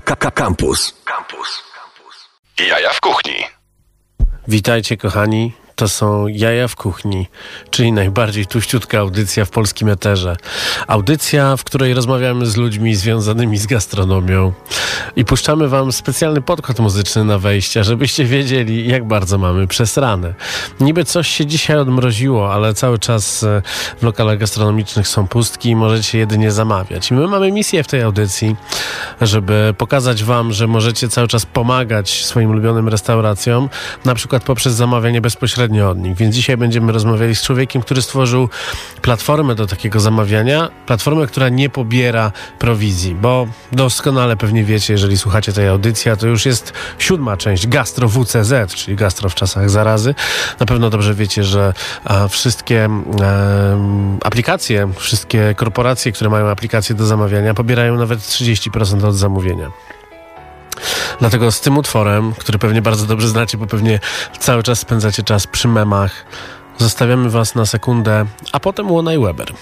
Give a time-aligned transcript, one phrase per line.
[0.00, 0.94] Campus.
[1.04, 1.62] Campus.
[2.58, 3.44] Jaja w kuchni.
[4.48, 5.52] Witajcie kochani.
[5.78, 7.26] To są Jaja w Kuchni,
[7.70, 10.36] czyli najbardziej tuściutka audycja w polskim eterze.
[10.86, 14.52] Audycja, w której rozmawiamy z ludźmi związanymi z gastronomią
[15.16, 20.34] i puszczamy wam specjalny podkład muzyczny na wejście, żebyście wiedzieli, jak bardzo mamy przesrane.
[20.80, 23.62] Niby coś się dzisiaj odmroziło, ale cały czas e,
[24.00, 27.10] w lokalach gastronomicznych są pustki i możecie jedynie zamawiać.
[27.10, 28.56] I my mamy misję w tej audycji,
[29.20, 33.68] żeby pokazać wam, że możecie cały czas pomagać swoim ulubionym restauracjom,
[34.04, 36.16] na przykład poprzez zamawianie bezpośrednio bezpośrednio od nich.
[36.16, 38.48] Więc dzisiaj będziemy rozmawiali z człowiekiem, który stworzył
[39.02, 45.52] platformę do takiego zamawiania, platformę, która nie pobiera prowizji, bo doskonale pewnie wiecie, jeżeli słuchacie
[45.52, 50.14] tej audycji, to już jest siódma część Gastro WCZ, czyli Gastro w czasach zarazy.
[50.60, 51.74] Na pewno dobrze wiecie, że
[52.04, 52.88] a, wszystkie
[53.22, 59.70] a, aplikacje, wszystkie korporacje, które mają aplikacje do zamawiania, pobierają nawet 30% od zamówienia.
[61.20, 64.00] Dlatego z tym utworem, który pewnie bardzo dobrze znacie, bo pewnie
[64.38, 66.24] cały czas spędzacie czas przy memach,
[66.78, 69.52] zostawiamy Was na sekundę, a potem Łona i Weber.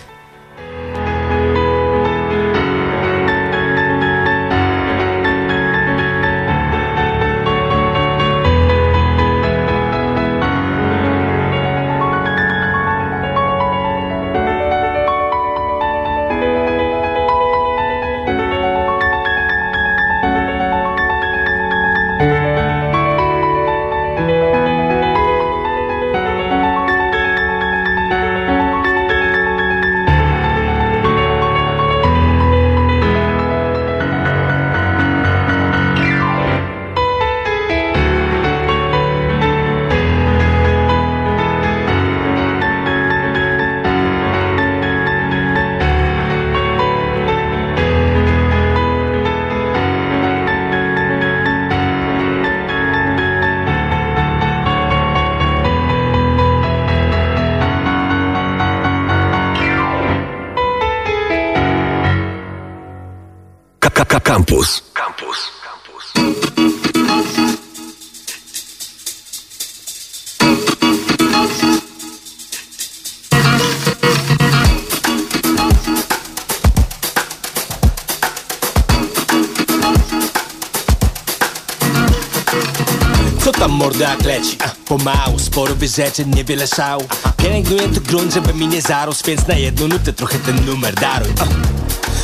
[83.87, 84.59] Co tam morda jak leci?
[84.89, 87.05] Pomału, sporo wyrzeczeń, niewiele szału
[87.37, 91.29] Pielęgnuję tu grunt, żeby mi nie zarósł Więc na jedną nutę trochę ten numer daruj.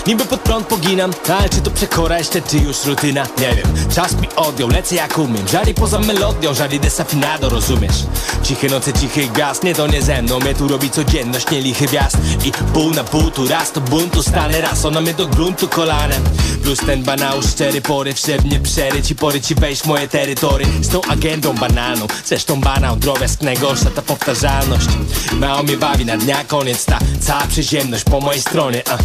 [0.07, 3.27] Niby pod prąd poginam, ale czy to przekora jeszcze, czy już rutyna?
[3.39, 5.49] Nie wiem, czas mi odjął, lecę jak umiem.
[5.49, 7.97] Żali poza melodią, żali desafinado, rozumiesz?
[8.43, 10.41] Ciche noce, cichy gaz, nie to nie ze mną.
[10.41, 12.17] Mnie tu robi codzienność, nie lichy wjazd.
[12.45, 14.61] I pół na pół, tu raz to buntu, stanę.
[14.61, 16.23] Raz Ona mnie do gruntu kolanem.
[16.63, 20.65] Plus ten banał, szczery pory, wszedł mnie przeryć I pory ci wejść w moje terytory.
[20.81, 24.87] Z tą agendą banalną, zresztą banał Drobiazg najgorsza ta powtarzalność
[25.33, 26.99] Mało mnie bawi na dnia koniec ta.
[27.21, 28.99] Cała przyziemność po mojej stronie, a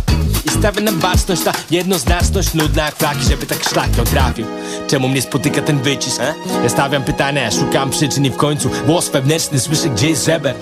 [0.68, 4.46] i stawię na baczność Ta jednoznaczność nudna jak flaki Żeby tak szlak ją trafił.
[4.88, 6.22] Czemu mnie spotyka ten wycisk?
[6.22, 6.34] E?
[6.64, 10.56] Ja stawiam pytania, szukam przyczyn i w końcu Głos wewnętrzny słyszę gdzieś żeber.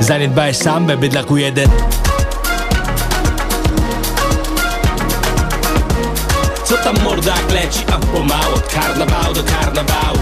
[0.00, 1.68] Zaniedbałeś sambę, bydlaku jeden.
[6.64, 10.18] Co tam morda leci, a pomału Od karnawału do karnawału.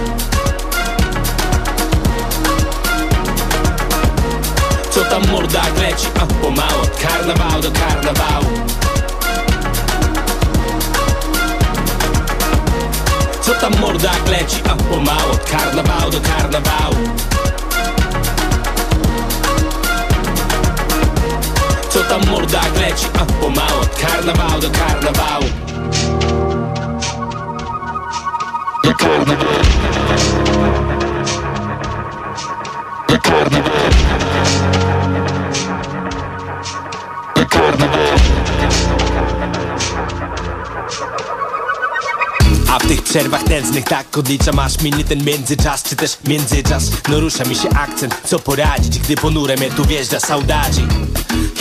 [4.91, 8.78] Co tam morda leci, a pomału Od karnawału do karnawału
[13.49, 16.97] Co tam mordak leci, a pomału Od karnawału do karnawału.
[21.89, 25.45] Co tam mordak leci, a pomału Od karnawału do karnawału.
[28.85, 29.65] Do karnawału.
[33.09, 33.91] Do karnawału.
[37.37, 38.18] Do karnawału
[42.81, 46.91] W tych przerwach tętnych tak odliczam masz minie ten międzyczas Czy też międzyczas.
[47.09, 50.87] No rusza mi się akcent, co poradzić Gdy ponure mnie tu wjeżdża saudadzi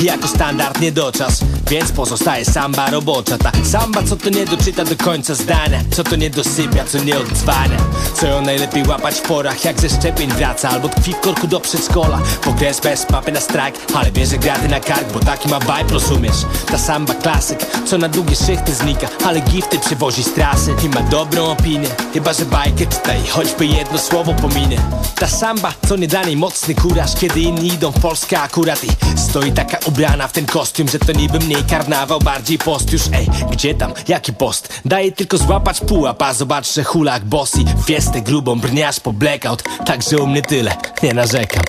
[0.02, 3.38] Jako standard nie doczas Więc pozostaje samba robocza.
[3.38, 7.20] Ta samba co to nie doczyta do końca zdania Co to nie dosypia, co nie
[7.20, 7.78] odzwania
[8.14, 11.60] Co ją najlepiej łapać w porach Jak ze szczepień wraca Albo tkwi w korku do
[11.60, 12.20] przedszkola.
[12.44, 16.38] Pokres bez mapy na strajk Ale bierze graty na kark, bo taki ma vibe, rozumiesz?
[16.72, 21.02] Ta samba klasyk, co na długie szychty znika Ale gifty przywozi z trasy I ma
[21.02, 21.88] dobrą opinię.
[22.14, 24.76] Chyba, że bajkę czytaj, choćby jedno słowo pominę.
[25.16, 29.20] Ta samba, co nie dla niej mocny kuraż Kiedy inni idą w Polskę akurat I
[29.20, 33.28] stoi taka ubrana w ten kostium Że to niby mniej karnawał, bardziej post już Ej,
[33.52, 34.82] gdzie tam, jaki post?
[34.86, 40.18] Daję tylko złapać pułap, a zobacz, że hulak bossy Fiestę grubą, brniasz po blackout Także
[40.18, 41.64] u mnie tyle, nie narzekam.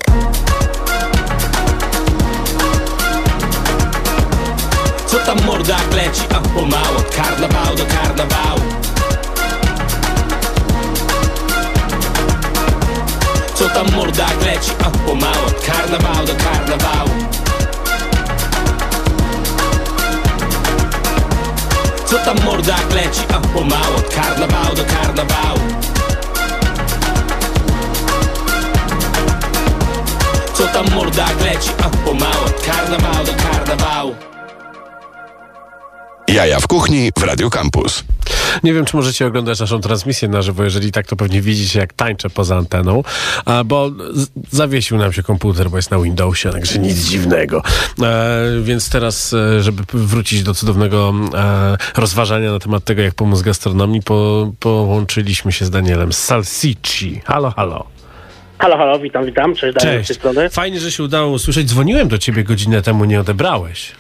[5.07, 8.61] Co tam morda leci, a pomału Od karnawału do karnawału.
[13.55, 16.18] Co tam morda leci, a pomału Od karnawału
[22.59, 25.61] Co tam morda leci, a pomału Od karnawału do karnawału
[30.55, 34.15] Co tam morda leci, a pomału Od karnawału do karnawału
[36.29, 38.05] Jaja w kuchni w Radio Campus.
[38.63, 40.65] Nie wiem, czy możecie oglądać naszą transmisję na żywo.
[40.65, 43.03] Jeżeli tak, to pewnie widzicie, jak tańczę poza anteną,
[43.65, 43.91] bo
[44.51, 47.63] zawiesił nam się komputer, bo jest na Windowsie, także nic dziwnego.
[48.03, 53.43] E, więc teraz, e, żeby wrócić do cudownego e, rozważania na temat tego, jak pomóc
[53.43, 57.21] gastronomii, po, połączyliśmy się z Danielem Salsici.
[57.25, 57.87] Halo, halo.
[58.59, 59.55] Halo, halo, witam, witam.
[59.55, 60.21] Cześć, Daniel z tej Cześć.
[60.21, 60.51] strony.
[60.51, 61.69] Fajnie, że się udało usłyszeć.
[61.69, 63.93] Dzwoniłem do ciebie godzinę temu, nie odebrałeś.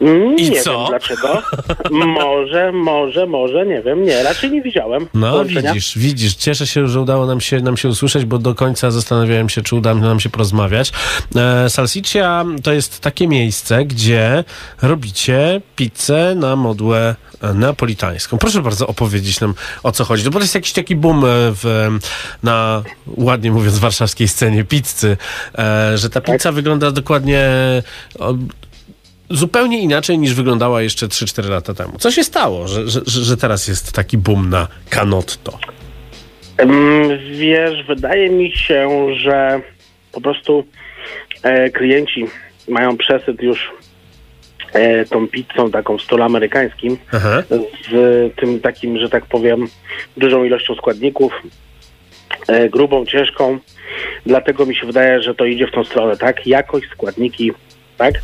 [0.00, 0.78] I nie co?
[0.78, 1.42] wiem dlaczego.
[1.90, 4.04] może, może, może, nie wiem.
[4.04, 5.06] Nie, raczej nie widziałem.
[5.14, 5.72] No połączenia.
[5.72, 6.34] widzisz, widzisz.
[6.34, 9.76] Cieszę się, że udało nam się, nam się usłyszeć, bo do końca zastanawiałem się, czy
[9.76, 10.92] uda nam się porozmawiać.
[11.36, 14.44] E, Salsiccia to jest takie miejsce, gdzie
[14.82, 17.14] robicie pizzę na modłę
[17.54, 18.38] neapolitańską.
[18.38, 20.24] Proszę bardzo opowiedzieć nam, o co chodzi.
[20.24, 21.88] No bo to jest jakiś taki boom e, w,
[22.42, 25.16] na, ładnie mówiąc, warszawskiej scenie pizzy,
[25.58, 27.48] e, że ta pizza wygląda dokładnie...
[29.30, 31.98] Zupełnie inaczej niż wyglądała jeszcze 3-4 lata temu.
[31.98, 35.58] Co się stało, że, że, że teraz jest taki boom na canotto?
[36.56, 39.60] Mm, Wiesz, wydaje mi się, że
[40.12, 40.64] po prostu
[41.42, 42.26] e, klienci
[42.68, 43.70] mają przesyt już
[44.72, 47.42] e, tą pizzą taką w stylu amerykańskim Aha.
[47.90, 49.68] z tym takim, że tak powiem,
[50.16, 51.32] dużą ilością składników,
[52.48, 53.58] e, grubą, ciężką.
[54.26, 56.46] Dlatego mi się wydaje, że to idzie w tą stronę, tak?
[56.46, 57.52] Jakość, składniki,
[57.98, 58.14] tak?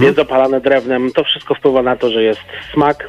[0.00, 1.12] Jest opalane drewnem.
[1.12, 2.40] To wszystko wpływa na to, że jest
[2.74, 3.08] smak.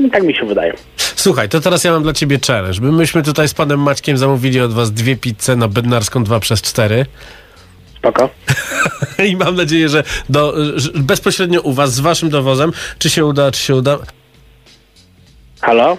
[0.00, 0.72] I tak mi się wydaje.
[0.96, 2.80] Słuchaj, to teraz ja mam dla ciebie challenge.
[2.80, 6.62] My myśmy tutaj z panem Maćkiem zamówili od was dwie pizze na Bednarską 2 przez
[6.62, 7.06] 4
[8.00, 8.30] Spoko.
[9.28, 13.50] i mam nadzieję, że, do, że bezpośrednio u was z waszym dowozem, czy się uda,
[13.50, 13.98] czy się uda.
[15.60, 15.96] Halo?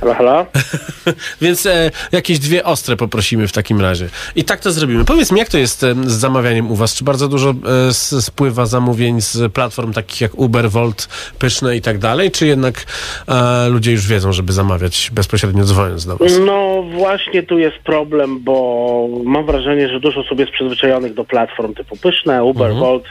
[0.00, 0.46] Halo, halo?
[1.42, 4.08] Więc e, jakieś dwie ostre poprosimy w takim razie.
[4.36, 5.04] I tak to zrobimy.
[5.04, 6.94] Powiedz mi, jak to jest e, z zamawianiem u was?
[6.94, 7.54] Czy bardzo dużo
[7.90, 7.92] e,
[8.22, 11.08] spływa zamówień z platform takich jak Uber, Volt,
[11.38, 12.30] Pyszne i tak dalej?
[12.30, 12.74] Czy jednak
[13.28, 16.32] e, ludzie już wiedzą, żeby zamawiać bezpośrednio dzwoniąc do was?
[16.46, 21.74] No właśnie tu jest problem, bo mam wrażenie, że dużo osób jest przyzwyczajonych do platform
[21.74, 22.80] typu Pyszne, Uber, Mhm.
[22.80, 23.04] Volt.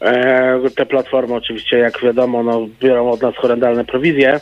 [0.00, 4.40] E, te platformy oczywiście, jak wiadomo, no, biorą od nas horrendalne prowizje.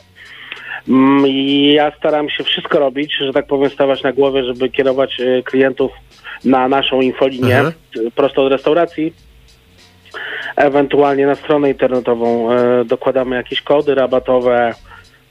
[0.88, 1.25] Mm,
[1.73, 5.93] ja staram się wszystko robić, że tak powiem, stawać na głowie, żeby kierować e, klientów
[6.44, 7.75] na naszą infolinię Mhm.
[8.06, 9.12] e, prosto od restauracji.
[10.56, 14.75] Ewentualnie na stronę internetową e, dokładamy jakieś kody rabatowe,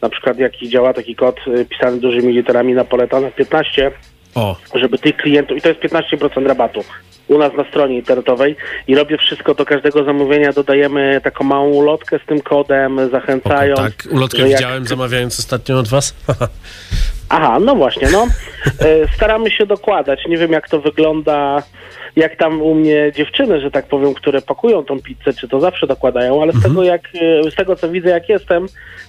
[0.02, 1.40] na przykład jaki działa taki kod
[1.70, 3.92] pisany dużymi literami napoletana 15,
[4.38, 6.84] O, żeby tych klientów, i to jest 15% rabatu
[7.28, 8.56] u nas na stronie internetowej
[8.88, 13.80] i robię wszystko do każdego zamówienia, dodajemy taką małą ulotkę z tym kodem, o zachęcając.
[13.80, 14.08] tak.
[14.12, 16.16] Ulotkę że jak- widziałem zamawiając ostatnio od was.
[17.30, 18.28] Aha, no właśnie, no.
[18.80, 20.20] E, Staramy się dokładać.
[20.30, 21.64] Nie wiem, jak to wygląda,
[22.18, 25.88] jak tam u mnie dziewczyny, że tak powiem, które pakują tą pizzę, czy to zawsze
[25.88, 27.02] dokładają, ale z tego, jak,
[27.48, 28.66] e, z tego co widzę, jak jestem,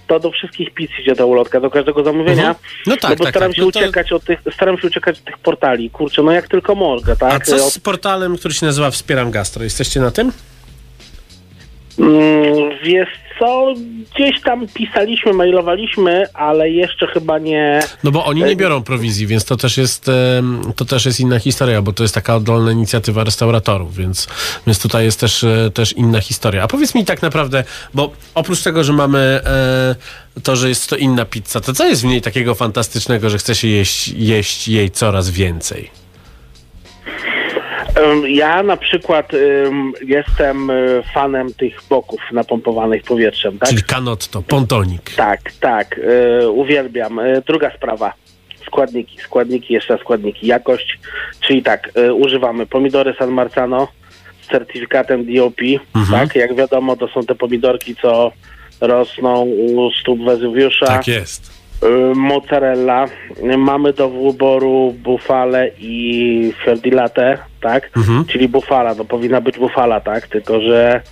[0.06, 2.48] to do wszystkich pizz idzie ta ulotka, do każdego zamówienia.
[2.48, 2.54] Mhm.
[2.86, 3.56] No tak, no bo tak, staram tak.
[3.56, 5.90] się No to- uciekać od tych, staram się uciekać od tych portali.
[5.90, 7.46] Kurczę, no jak tylko mogę, A tak?
[7.46, 9.64] co Od- z portalem, który się nazywa Wspieram Gastro?
[9.64, 10.32] Jesteście na tym?
[11.98, 13.08] Mm, wiesz
[13.38, 13.75] co,
[14.14, 17.80] gdzieś tam pisaliśmy, mailowaliśmy, ale jeszcze chyba nie...
[18.04, 20.11] No bo oni nie biorą prowizji, więc to też jest,
[20.76, 24.28] to też jest inna historia, bo to jest taka oddolna inicjatywa restauratorów, więc,
[24.66, 26.62] więc tutaj jest też, e, też inna historia.
[26.62, 27.64] A powiedz mi tak naprawdę,
[27.95, 32.02] bo oprócz tego, że mamy e, to, że jest to inna pizza, to co jest
[32.02, 35.90] w niej takiego fantastycznego, że chce się jeść, jeść jej coraz więcej?
[38.28, 40.74] Ja na przykład em, jestem e,
[41.14, 43.68] fanem tych boków napompowanych powietrzem, tak?
[43.68, 45.14] Czyli canotto, pontonik.
[45.16, 46.00] Tak, tak,
[46.42, 47.18] e, uwielbiam.
[47.18, 48.12] E, druga sprawa,
[48.66, 50.98] składniki, składniki, jeszcze składniki, jakość,
[51.40, 53.88] czyli tak, używamy pomidory San Marzano
[54.42, 55.60] z certyfikatem DOP,
[56.10, 58.32] tak, jak wiadomo to są te pomidorki, co
[58.80, 60.86] rosną u stóp Wezuwiusza.
[60.86, 61.58] Tak jest.
[61.82, 63.06] Y, mozzarella.
[63.58, 67.38] Mamy do wyboru bufale i fiordilate.
[67.60, 67.90] Tak?
[67.96, 68.24] Mhm.
[68.24, 70.26] Czyli bufala, no powinna być bufala, tak?
[70.26, 71.02] Tylko, że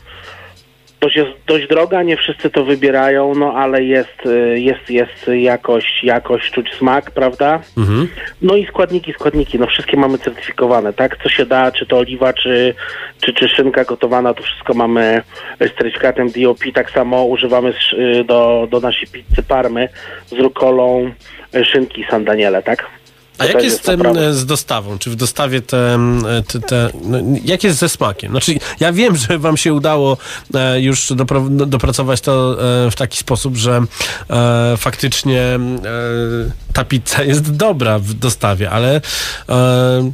[1.00, 6.04] dość jest dość droga, nie wszyscy to wybierają, no ale jest, y, jest, jest jakość,
[6.04, 7.60] jakość, czuć smak, prawda?
[7.76, 8.08] Mhm.
[8.42, 11.22] No i składniki, składniki, no wszystkie mamy certyfikowane, tak?
[11.22, 12.74] Co się da, czy to oliwa, czy,
[13.20, 15.22] czy, czy szynka gotowana, to wszystko mamy
[15.60, 16.60] z certyfikatem DOP.
[16.74, 19.88] Tak samo używamy y, do, do naszej pizzy parmy
[20.26, 21.10] z rukolą
[21.54, 22.86] y, szynki San Daniele, tak?
[23.38, 24.98] A jak jest naprawdę- em, z dostawą?
[24.98, 25.98] Czy w dostawie te,
[26.48, 28.30] te, te no, jak jest ze smakiem?
[28.30, 30.16] Znaczy, ja wiem, że wam się udało
[30.54, 33.80] e, już dopro, do- dopracować to e, w taki sposób, że
[34.30, 35.58] e, faktycznie e,
[36.72, 39.00] ta pizza jest dobra w dostawie, ale
[39.48, 40.12] e,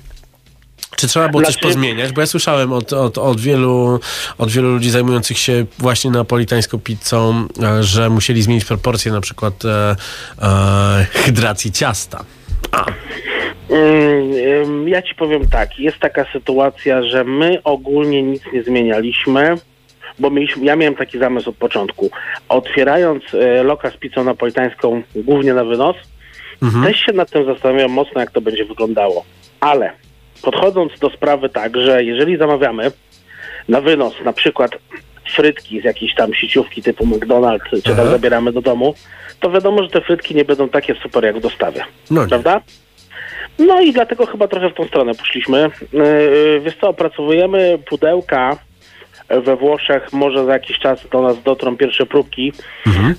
[0.97, 2.13] czy trzeba było coś Znaczy- pozmieniać?
[2.13, 4.01] Bo ja słyszałem od, od, od, wielu,
[4.39, 9.65] od wielu ludzi zajmujących się właśnie napolitańską pizzą, e, że musieli zmienić proporcje na przykład
[9.65, 9.97] e,
[10.43, 12.25] e, hydracji ciasta.
[12.73, 12.85] A,
[13.71, 19.55] Ym, ym, Ja ci powiem tak, jest taka sytuacja, że my ogólnie nic nie zmienialiśmy,
[20.19, 22.11] bo mieliśmy, ja miałem taki zamysł od początku.
[22.49, 25.97] Otwierając e, lokal z pizzą napolitańską głównie na wynos,
[26.85, 29.25] też się nad tym zastanawiam mocno, jak to będzie wyglądało.
[29.61, 29.93] Ale
[30.43, 32.91] podchodząc do sprawy tak, że jeżeli zamawiamy
[33.69, 34.71] na wynos na przykład
[35.33, 38.95] frytki z jakiejś tam sieciówki typu McDonald's, czy tam zabieramy do domu,
[39.41, 41.85] to wiadomo, że te frytki nie będą takie super jak w dostawie.
[42.11, 42.27] no.
[42.27, 42.61] Prawda?
[43.59, 45.71] No i dlatego chyba trochę w tą stronę poszliśmy.
[45.93, 48.57] Yy, Wiesz co, opracowujemy pudełka
[49.41, 52.53] we Włoszech, może za jakiś czas do nas dotrą pierwsze próbki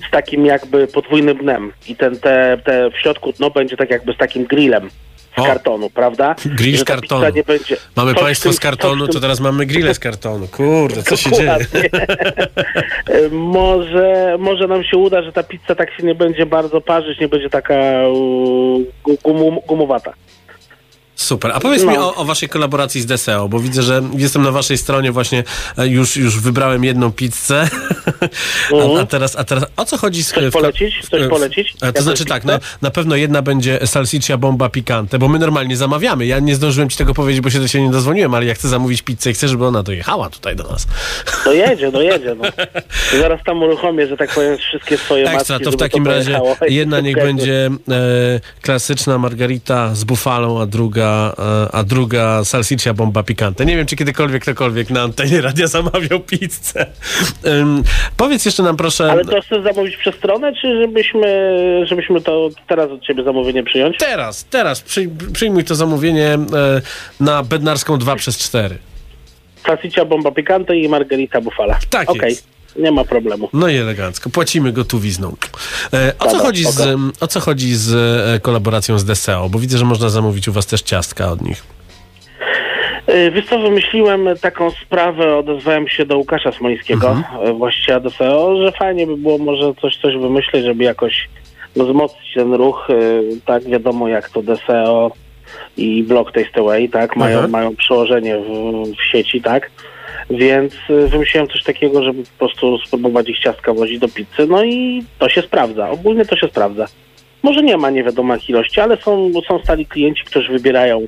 [0.08, 4.12] z takim jakby podwójnym dnem i ten, te, te w środku dno będzie tak jakby
[4.12, 4.90] z takim grillem
[5.36, 5.44] z O.
[5.44, 6.34] kartonu, prawda?
[6.46, 7.26] Grill z kartonu.
[7.46, 10.48] będzie, Mamy coś państwo tym- z kartonu, w to tym- teraz mamy grille z kartonu.
[10.48, 11.56] Kurde, co się dzieje?
[13.30, 17.28] Może, może nam się uda, że ta pizza tak się nie będzie bardzo parzyć, nie
[17.28, 17.74] będzie taka
[19.24, 20.12] gum, gumowata.
[21.16, 21.52] Super.
[21.54, 22.08] A powiedz mi No.
[22.08, 25.44] o, o waszej kolaboracji z Deseo, bo widzę, że jestem na waszej stronie właśnie,
[25.78, 27.68] e, już, już wybrałem jedną pizzę.
[28.72, 29.06] A, a, Mhm.
[29.06, 30.32] teraz, a teraz o co chodzi z...
[30.32, 30.94] W- polecić?
[31.10, 31.74] Coś w- polecić?
[31.82, 32.60] E, To znaczy tak, pizzę?
[32.82, 36.26] na, pewno jedna będzie salsiccia bomba picante, bo my normalnie zamawiamy.
[36.26, 38.68] Ja nie zdążyłem ci tego powiedzieć, bo się do ciebie nie dozwoniłem, ale ja chcę
[38.68, 40.86] zamówić pizzę i chcę, żeby ona dojechała tutaj do nas.
[41.44, 42.34] Dojedzie, dojedzie.
[42.38, 42.44] No.
[43.18, 46.56] Zaraz tam uruchomię, że tak powiem, wszystkie swoje Ekstra, macki, to w takim razie pojechało.
[46.68, 53.22] jedna niech będzie e, klasyczna margarita z bufalą, a druga, e, a druga salsiccia bomba
[53.22, 53.66] picante.
[53.66, 56.86] Nie wiem, czy kiedykolwiek ktokolwiek na antenie radia zamawiał pizzę.
[57.46, 57.82] Ym,
[58.16, 59.10] powiedz jeszcze nam proszę...
[59.10, 61.26] Ale to chcesz zamówić przez stronę, czy żebyśmy,
[61.86, 63.96] żebyśmy to teraz od ciebie zamówienie przyjąć?
[63.98, 66.38] Teraz, teraz przyj, przyjmuj to zamówienie e,
[67.20, 68.78] na Bednarską 2 przez 4.
[69.66, 71.78] Salsiccia bomba picante i margarita bufala.
[71.90, 72.53] Tak Okej, jest.
[72.76, 73.48] Nie ma problemu.
[73.52, 74.30] No i elegancko.
[74.30, 75.36] Płacimy gotowizną.
[75.92, 77.94] E, o, co chodzi z, o co chodzi z
[78.36, 79.48] e, kolaboracją z Deseo?
[79.48, 81.62] Bo widzę, że można zamówić u was też ciastka od nich.
[83.08, 87.48] Yy, Wiesz co, wymyśliłem taką sprawę, odezwałem się do Łukasza Smolińskiego, Mhm.
[87.48, 91.28] e, właściciela DSO, że fajnie by było może coś, coś wymyślić, żeby jakoś
[91.76, 92.86] no, wzmocnić ten ruch.
[92.90, 92.94] e,
[93.46, 95.10] Tak, wiadomo jak to DSO
[95.76, 97.48] i Block Taste Away, tak, mają, Aha.
[97.48, 98.48] mają przełożenie w,
[98.98, 99.70] w sieci, tak.
[100.30, 104.64] Więc e, wymyśliłem coś takiego, żeby po prostu spróbować ich ciastka wozić do pizzy, no
[104.64, 105.90] i to się sprawdza.
[105.90, 106.86] Ogólnie to się sprawdza.
[107.42, 111.06] Może nie ma nie wiadomo jak ilości, ale są, są stali klienci, którzy wybierają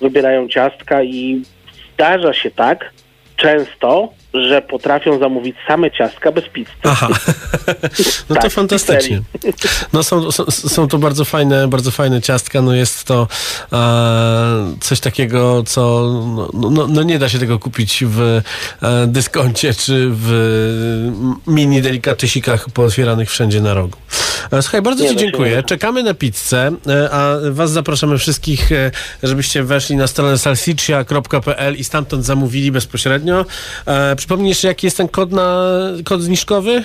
[0.00, 1.42] wybierają ciastka i
[1.94, 2.92] zdarza się tak
[3.36, 6.70] często, że potrafią zamówić same ciastka bez pizzy.
[6.82, 7.08] Aha,
[8.28, 9.22] no to Tak, fantastycznie.
[9.92, 13.28] No są, są, są to bardzo fajne, bardzo fajne ciastka, no jest to
[13.72, 15.82] e, coś takiego, co
[16.54, 20.30] no, no, no nie da się tego kupić w e, dyskoncie czy w
[21.46, 23.98] mini delikatesikach pootwieranych wszędzie na rogu.
[24.52, 25.62] E, Słuchaj, bardzo Nie Ci dziękuję.
[25.62, 28.90] Czekamy na pizzę, e, a Was zapraszamy wszystkich, e,
[29.22, 33.44] żebyście weszli na stronę salsiccia.pl i stamtąd zamówili bezpośrednio.
[34.24, 35.70] E, Przypomnij jeszcze, jaki jest ten kod, na,
[36.04, 36.84] kod zniżkowy?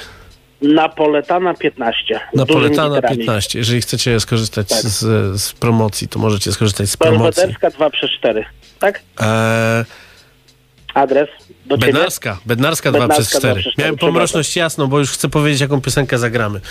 [0.62, 2.04] Napoletana 15.
[2.06, 3.18] z dużymi Napoletana literami.
[3.18, 3.60] 15.
[3.60, 4.82] Jeżeli chcecie skorzystać Tak.
[4.82, 4.98] z,
[5.42, 7.42] z promocji, to możecie skorzystać z promocji.
[7.42, 8.46] Belwederska 2 przez 4.
[8.80, 9.02] Tak?
[9.20, 9.86] Eee,
[10.94, 11.30] Adres
[11.66, 11.94] do ciebie.
[11.94, 13.54] Bednarska, Bednarska 2 Bednarska przez 4.
[13.54, 16.62] 2 przez 4, Miałem pomroczność jasną, bo już chcę powiedzieć, jaką piosenkę zagramy.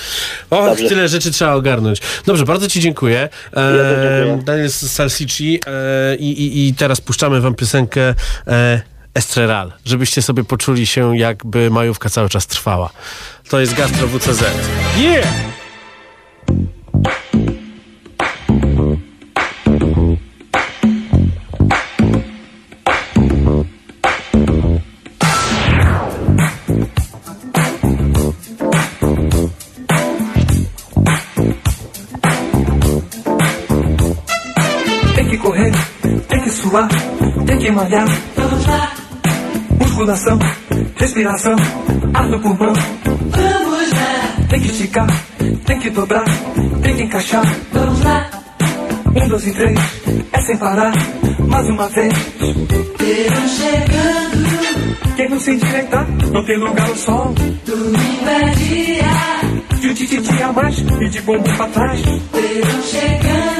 [0.50, 0.88] O, Dobrze.
[0.88, 2.00] tyle rzeczy trzeba ogarnąć.
[2.26, 3.18] Dobrze, bardzo Ci dziękuję.
[3.20, 4.42] Eee, też dziękuję.
[4.44, 8.14] Daniel Salsici eee, i, i, i teraz puszczamy Wam piosenkę
[8.46, 8.80] eee,
[9.14, 12.90] Estreral, żebyście sobie poczuli się, jakby majówka cały czas trwała.
[13.50, 14.44] To jest Gastro WCZ.
[14.98, 15.28] Yeah!
[37.46, 38.37] Tem que malhar.
[40.08, 40.38] Musculação,
[40.96, 41.56] respiração,
[42.14, 42.72] ar no pulmão.
[43.04, 44.46] Vamos lá.
[44.48, 45.06] Tem que esticar,
[45.66, 46.24] tem que dobrar,
[46.82, 47.44] tem que encaixar.
[47.70, 48.30] Vamos lá.
[49.14, 49.78] Um, dois e três,
[50.32, 50.94] é sem parar,
[51.46, 52.14] mais uma vez.
[52.98, 55.14] Verão chegando.
[55.14, 57.34] Quem não se endireitar, não tem lugar ao sol.
[57.66, 59.78] Domingo é dia.
[59.78, 62.00] De um tititi a mais e de bumbum pra trás.
[62.00, 63.57] Verão chegando.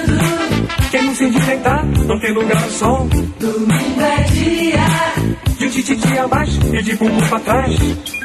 [0.91, 3.09] Quem não se endireitar, não tem lugar ao sol.
[3.39, 5.39] Domingo é dia.
[5.59, 8.18] De um tititi a mais e de bumbum pra trás.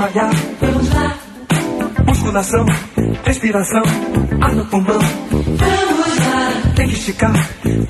[0.00, 0.30] Malhar.
[0.60, 1.14] Vamos lá,
[2.06, 2.66] Musculação,
[3.24, 3.82] respiração,
[4.40, 4.98] ar no pulmão.
[5.30, 7.32] vamos lá, Tem que esticar,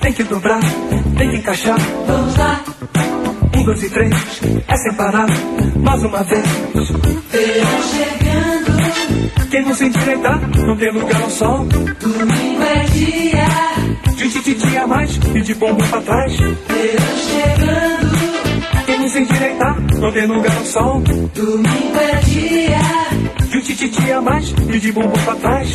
[0.00, 0.60] tem que dobrar,
[1.16, 1.78] tem que encaixar.
[2.06, 2.60] vamos lá.
[3.56, 4.14] Um, dois e três,
[4.68, 5.26] é sem parar,
[5.76, 6.44] mais uma vez.
[7.30, 11.64] Verão chegando, Quem não se endireitar, não tem lugar ao sol.
[11.66, 13.46] domingo é dia.
[14.16, 16.36] De tititi a mais e de bumbum pra trás.
[16.36, 17.89] Verão chegando,
[19.10, 21.00] Quem não se endireitar, não tem lugar ao sol.
[21.34, 22.78] domingo é dia.
[23.50, 25.72] De tititi a mais e de bumbum pra trás.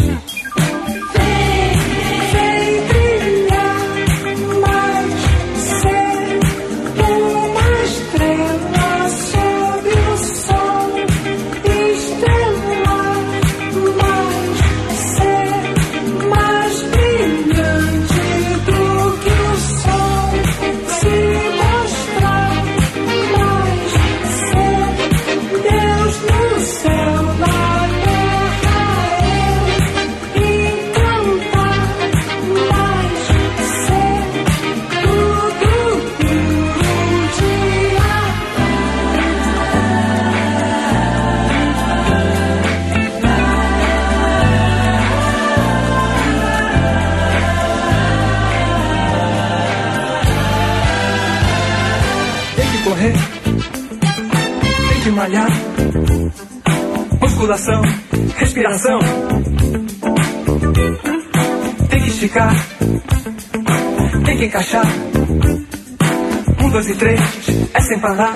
[57.45, 57.81] Musculação,
[58.37, 58.99] respiração.
[61.91, 62.55] Tem que esticar,
[64.25, 64.85] tem que encaixar.
[66.63, 67.21] Um, dois e três,
[67.71, 68.33] é sem parar.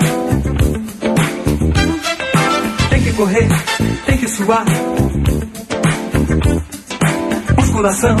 [2.88, 3.48] Tem que correr,
[4.06, 4.64] tem que suar.
[7.56, 8.16] Musculação,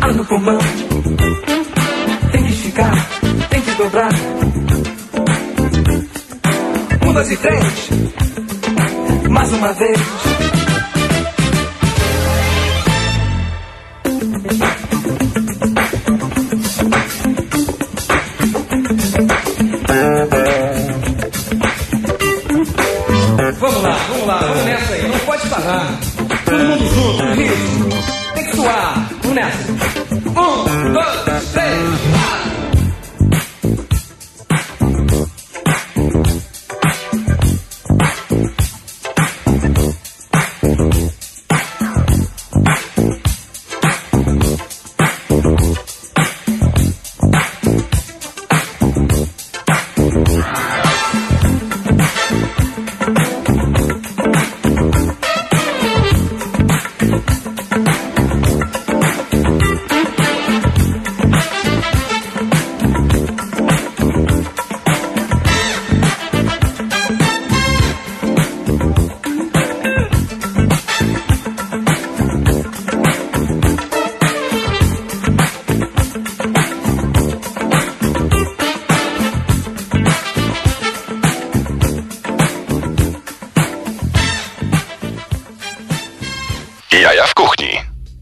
[0.00, 0.58] ar no pulmão.
[2.30, 3.08] Tem que esticar,
[3.50, 4.12] tem que dobrar.
[7.04, 8.07] Um, dois e três.
[9.28, 10.37] Mais uma vez.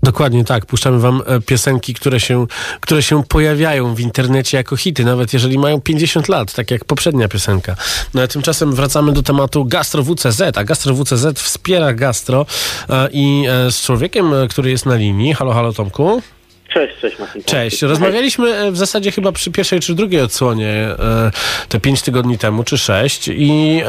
[0.06, 0.66] Dokładnie tak.
[0.66, 2.46] Puszczamy wam e, piosenki, które się,
[2.80, 7.28] które się pojawiają w internecie jako hity, nawet jeżeli mają 50 lat, tak jak poprzednia
[7.28, 7.76] piosenka.
[8.14, 12.46] No a tymczasem wracamy do tematu Gastro WCZ, a Gastro WCZ wspiera gastro
[12.88, 15.34] e, i e, z człowiekiem, który jest na linii.
[15.34, 16.22] Halo, halo Tomku.
[16.68, 17.42] Cześć, cześć Martin.
[17.42, 17.82] Cześć.
[17.82, 21.30] Rozmawialiśmy e, w zasadzie chyba przy pierwszej czy drugiej odsłonie e,
[21.68, 23.82] te pięć tygodni temu, czy sześć i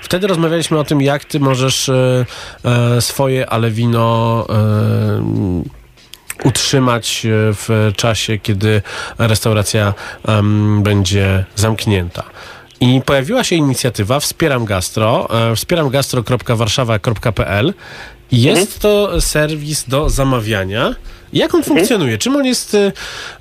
[0.00, 2.24] wtedy rozmawialiśmy o tym, jak ty możesz e,
[3.00, 4.46] swoje ale wino
[6.44, 8.82] utrzymać w czasie, kiedy
[9.18, 9.94] restauracja
[10.78, 12.22] będzie zamknięta.
[12.80, 17.74] I pojawiła się inicjatywa Wspieram Gastro, wspieramgastro.warszawa.pl
[18.32, 20.94] jest to serwis do zamawiania.
[21.32, 22.18] Jak on funkcjonuje?
[22.18, 22.76] Czym on jest,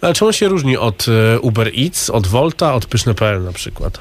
[0.02, 4.00] e, czym on się różni od e, Uber Eats, od Volta, od Pyszne.pl na przykład?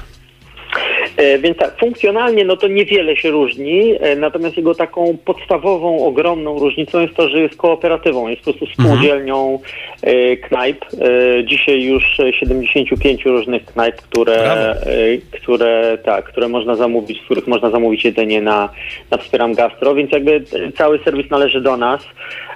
[1.17, 6.99] E, Więc tak, funkcjonalnie no to niewiele się różni, natomiast jego taką podstawową, ogromną różnicą
[7.01, 9.59] jest to, że jest kooperatywą, jest po prostu spółdzielnią
[10.01, 10.85] e, knajp.
[11.43, 14.79] Dzisiaj już e, 75 różnych knajp, które, Brawo.
[15.31, 18.69] które, tak, które można zamówić, z których można zamówić jedzenie na,
[19.11, 20.43] na Wspieram Gastro, więc jakby
[20.77, 22.01] cały serwis należy do nas.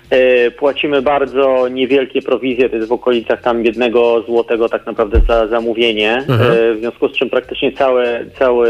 [0.10, 5.48] E, Płacimy bardzo niewielkie prowizje, to jest w okolicach tam jednego złotego tak naprawdę za
[5.48, 6.52] zamówienie, Mhm.
[6.52, 8.06] E, w związku z czym praktycznie cały,
[8.40, 8.70] cały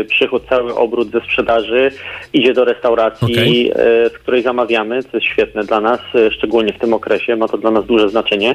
[0.00, 1.90] e, przychód, cały obrót ze sprzedaży
[2.32, 6.94] idzie do restauracji, e, w której zamawiamy, co jest świetne dla nas, szczególnie w tym
[6.94, 8.54] okresie, ma to dla nas duże znaczenie.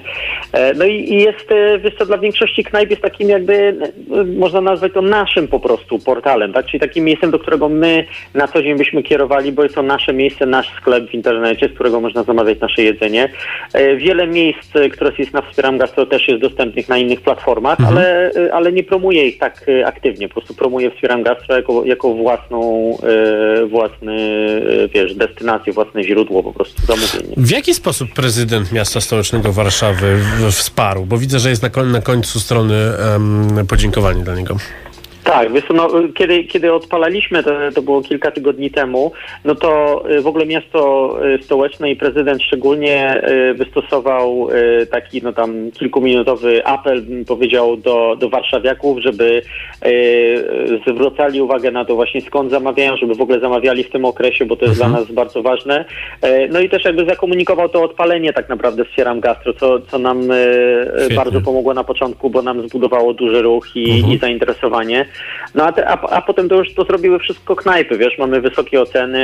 [0.76, 1.50] No i, jest,
[1.84, 3.76] wiesz co, dla większości knajp jest takim jakby,
[4.38, 6.66] można nazwać to naszym po prostu portalem, tak?
[6.66, 10.14] Czyli takim miejscem, do którego my na co dzień byśmy kierowali, bo jest to nasze
[10.14, 13.30] miejsce, nasz sklep w internecie, z którego można zamawiać nasze jedzenie.
[13.74, 17.78] E, Wiele miejsc, e, które jest na Wspieram Gastro też jest dostępnych na innych platformach,
[17.88, 20.28] ale, e, ale nie promuję ich tak aktywnie.
[20.28, 22.98] Po prostu promuję Wspieram Gastro jako, jako własną,
[23.70, 24.18] własny,
[24.94, 27.36] wiesz, destynację, własne źródło po prostu zamówienia.
[27.38, 30.18] W jaki sposób prezydent miasta stołecznego Warszawy
[30.52, 31.06] wsparł?
[31.06, 32.76] Bo widzę, że jest na, koń, na końcu strony
[33.70, 34.56] podziękowanie dla niego.
[35.24, 39.12] Tak, wiesz no, kiedy, kiedy odpalaliśmy, to, to było kilka tygodni temu,
[39.46, 44.48] no to y, w ogóle miasto y, stołeczne i prezydent szczególnie y, wystosował
[44.92, 49.42] taki no tam kilkuminutowy apel, powiedział, do, do warszawiaków, żeby
[50.88, 54.56] zwracali uwagę na to właśnie skąd zamawiają, żeby w ogóle zamawiali w tym okresie, bo
[54.56, 55.86] to jest dla nas bardzo ważne.
[56.52, 60.24] No i też jakby zakomunikował to odpalenie tak naprawdę Wspieram Gastro, co, co nam
[60.98, 61.16] Świetnie.
[61.16, 64.14] bardzo pomogło na początku, bo nam zbudowało duży ruch i, Mhm.
[64.14, 65.06] i zainteresowanie.
[65.56, 68.82] No a, te, a, a potem to już to zrobiły wszystko knajpy, wiesz, mamy wysokie
[68.82, 69.20] oceny,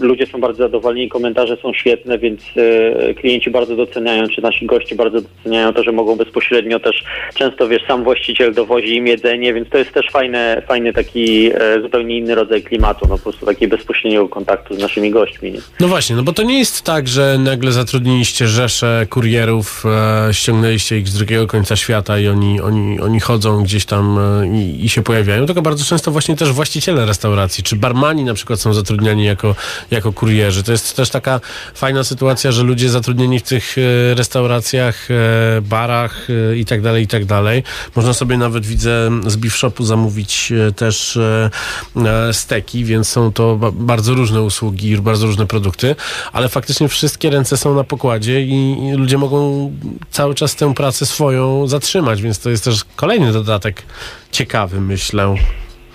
[0.00, 4.66] yy, ludzie są bardzo zadowoleni, komentarze są świetne, więc yy, klienci bardzo doceniają, czy nasi
[4.66, 9.54] goście bardzo doceniają to, że mogą bezpośrednio też, często wiesz, sam właściciel dowozi im jedzenie,
[9.54, 13.46] więc to jest też fajne, fajny taki e, zupełnie inny rodzaj klimatu, no po prostu
[13.46, 15.52] takiego bezpośredniego kontaktu z naszymi gośćmi.
[15.52, 15.58] Nie?
[15.80, 19.84] No właśnie, no bo to nie jest tak, że nagle zatrudniliście rzeszę kurierów,
[20.28, 24.46] e, ściągnęliście ich z drugiego końca świata i oni, oni, oni chodzą gdzieś tam e,
[24.46, 28.60] i, i się pojawiają, tylko bardzo często właśnie też właściciele restauracji, czy barmani na przykład
[28.60, 29.54] są zatrudniani jako,
[29.90, 30.62] jako kurierzy.
[30.62, 31.40] To jest też taka
[31.74, 35.14] fajna sytuacja, że ludzie zatrudnieni w tych e, restauracjach, e,
[35.60, 37.62] barach i tak dalej, i tak dalej.
[37.96, 41.18] Można sobie nawet, widzę, z beef shopu zamówić też
[42.32, 45.96] steki, więc są to ba- bardzo różne usługi, bardzo różne produkty,
[46.32, 49.72] ale faktycznie wszystkie ręce są na pokładzie i, i ludzie mogą
[50.10, 53.82] cały czas tę pracę swoją zatrzymać, więc to jest też kolejny dodatek
[54.30, 55.34] ciekawy, myślę.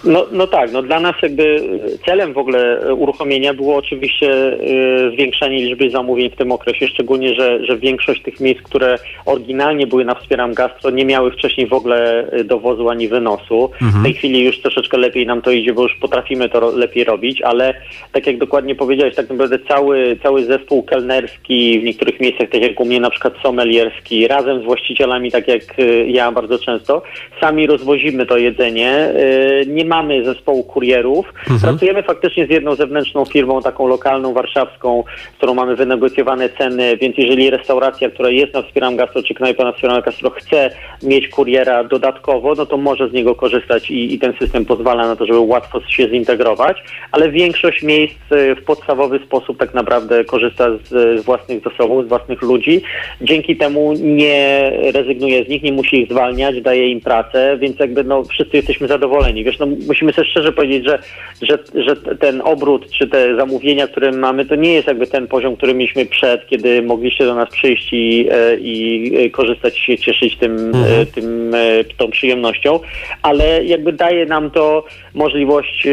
[0.04, 1.62] No, no tak, no dla nas jakby
[2.06, 7.34] celem w ogóle e, uruchomienia było oczywiście e, zwiększanie liczby zamówień w tym okresie, szczególnie,
[7.36, 11.74] że, że większość tych miejsc, które oryginalnie były na Wspieram Gastro, nie miały wcześniej w
[11.74, 13.72] ogóle e, dowozu ani wynosu.
[13.82, 17.42] W tej chwili już troszeczkę lepiej nam to idzie, bo już potrafimy to lepiej robić,
[17.42, 17.74] ale
[18.12, 22.80] tak jak dokładnie powiedziałeś, tak naprawdę cały, cały zespół kelnerski w niektórych miejscach, tak jak
[22.80, 27.02] u mnie na przykład sommelierski, razem z właścicielami, tak jak e, ja bardzo często,
[27.42, 28.92] sami rozwozimy to jedzenie.
[28.92, 31.34] E, Nie mamy zespołu kurierów.
[31.62, 37.17] Pracujemy faktycznie z jedną zewnętrzną firmą, taką lokalną, warszawską, z którą mamy wynegocjowane ceny, więc
[37.17, 40.71] jeżeli restauracja, która jest na Wspieram Gastro, czy knajpa na Wspieram Gastro chce
[41.04, 45.15] mieć kuriera dodatkowo, no to może z niego korzystać i, i ten system pozwala na
[45.15, 46.78] to, żeby łatwo się zintegrować,
[47.12, 50.89] ale większość miejsc e, w podstawowy sposób tak naprawdę korzysta z,
[51.21, 52.82] z własnych zasobów, z własnych ludzi.
[53.21, 58.04] Dzięki temu nie rezygnuje z nich, nie musi ich zwalniać, daje im pracę, więc jakby
[58.04, 59.43] no wszyscy jesteśmy zadowoleni.
[59.43, 61.00] Wiesz, no musimy sobie szczerze powiedzieć, że,
[61.42, 65.56] że, że ten obrót, czy te zamówienia, które mamy, to nie jest jakby ten poziom,
[65.56, 70.38] który mieliśmy przed, kiedy mogliście do nas przyjść i, e, i e, korzystać się, cieszyć
[70.38, 72.80] tym, e, tym, e, tą przyjemnością,
[73.22, 75.88] ale jakby daje nam to możliwość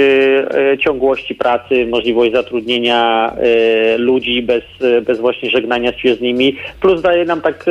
[0.81, 3.33] ciągłości pracy, możliwość zatrudnienia
[3.99, 4.65] ludzi bez,
[5.07, 7.65] bez właśnie żegnania się z nimi, plus daje nam tak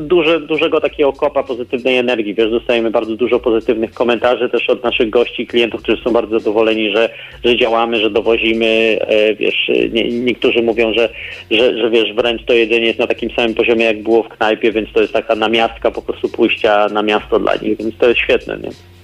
[0.00, 5.10] duże, dużego takiego kopa pozytywnej energii, wiesz, dostajemy bardzo dużo pozytywnych komentarzy też od naszych
[5.10, 7.10] gości, klientów, którzy są bardzo zadowoleni, że,
[7.44, 11.08] że działamy, że dowozimy, e, wiesz, nie, niektórzy mówią, że,
[11.50, 14.72] że, że wiesz, wręcz to jedzenie jest na takim samym poziomie, jak było w knajpie,
[14.72, 18.20] więc to jest taka namiastka po prostu pójścia na miasto dla nich, więc to jest
[18.20, 18.97] świetne, nie?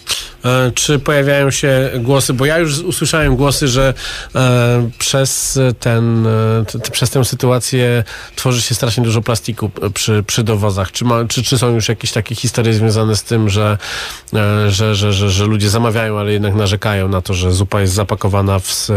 [0.44, 3.94] E, Czy pojawiają się głosy, bo ja już usłyszałem głosy, że
[4.34, 8.04] e, przez, ten, e, przez tę sytuację
[8.36, 10.92] tworzy się strasznie dużo plastiku przy, przy dowozach.
[10.92, 13.78] Czy, ma, czy, czy są już jakieś takie historie związane z tym, że,
[14.68, 18.58] że, że, że, że ludzie zamawiają, ale jednak narzekają na to, że zupa jest zapakowana
[18.58, 18.88] w,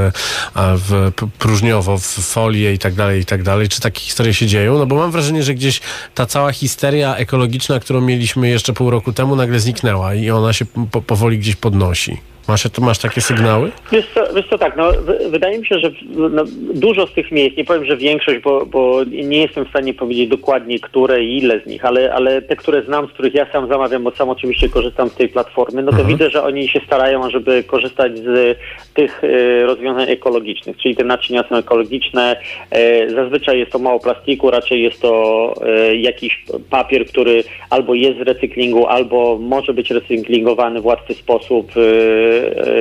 [0.56, 3.70] w próżniowo, w folię i tak dalej, i tak dalej.
[3.70, 4.78] Czy takie historie się dzieją?
[4.78, 5.82] No bo mam wrażenie, że gdzieś
[6.16, 10.66] ta cała histeria ekologiczna, którą mieliśmy jeszcze pół roku temu, nagle zniknęła i ona się
[10.92, 12.17] po, powoli gdzieś podnosi.
[12.48, 13.72] Masz, masz takie sygnały?
[13.92, 17.32] Wiesz co, wiesz co tak, no, w- wydaje mi się, że no, dużo z tych
[17.32, 21.38] miejsc, nie powiem, że większość, bo, bo nie jestem w stanie powiedzieć dokładnie, które i
[21.38, 24.30] ile z nich, ale, ale te, które znam, z których ja sam zamawiam, bo sam
[24.30, 28.58] oczywiście korzystam z tej platformy, no to widzę, że oni się starają, żeby korzystać z
[28.94, 32.36] tych e, rozwiązań ekologicznych, czyli te naczynia są ekologiczne,
[32.72, 38.18] e, zazwyczaj jest to mało plastiku, raczej jest to e, jakiś papier, który albo jest
[38.20, 41.72] z recyklingu, albo może być recyklingowany w łatwy sposób,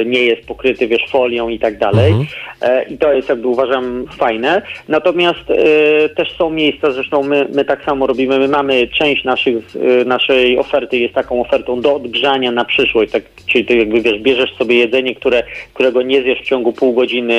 [0.06, 2.14] nie jest pokryty, wiesz, folią i tak dalej.
[2.62, 4.62] E, I to jest jakby uważam fajne.
[4.88, 9.56] Natomiast e, też są miejsca, zresztą my, my tak samo robimy, my mamy część naszych,
[10.00, 14.18] e, naszej oferty jest taką ofertą do odgrzania na przyszłość, tak, czyli ty jakby wiesz,
[14.18, 15.42] bierzesz sobie jedzenie, które,
[15.74, 17.34] którego nie zjesz w ciągu pół godziny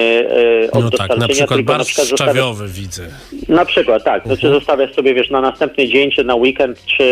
[0.66, 3.04] e, od No tak, dostarczenia, na przykład tylko na przykład zostawiasz szczawiowy widzę.
[3.50, 4.26] na przykład, tak.
[4.26, 7.04] Znaczy zostawiasz sobie, wiesz, na następny dzień, czy na weekend, czy,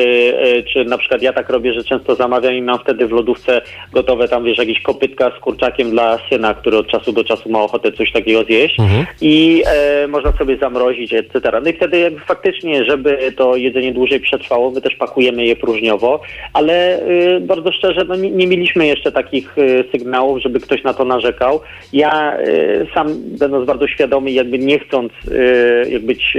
[0.41, 3.61] e, czy na przykład ja tak robię, że często zamawiam i mam wtedy w lodówce
[3.93, 7.61] gotowe tam, wiesz, jakieś kopytka z kurczakiem dla syna, który od czasu do czasu ma
[7.61, 8.77] ochotę coś takiego zjeść
[9.21, 11.39] i e, można sobie zamrozić, etc.
[11.63, 16.21] No i wtedy jakby faktycznie, żeby to jedzenie dłużej przetrwało, my też pakujemy je próżniowo,
[16.53, 20.93] ale e, bardzo szczerze, no nie, nie mieliśmy jeszcze takich e, sygnałów, żeby ktoś na
[20.93, 21.61] to narzekał.
[21.93, 22.47] Ja e,
[22.93, 23.07] sam,
[23.39, 26.37] będąc bardzo świadomy, jakby nie chcąc e, jak być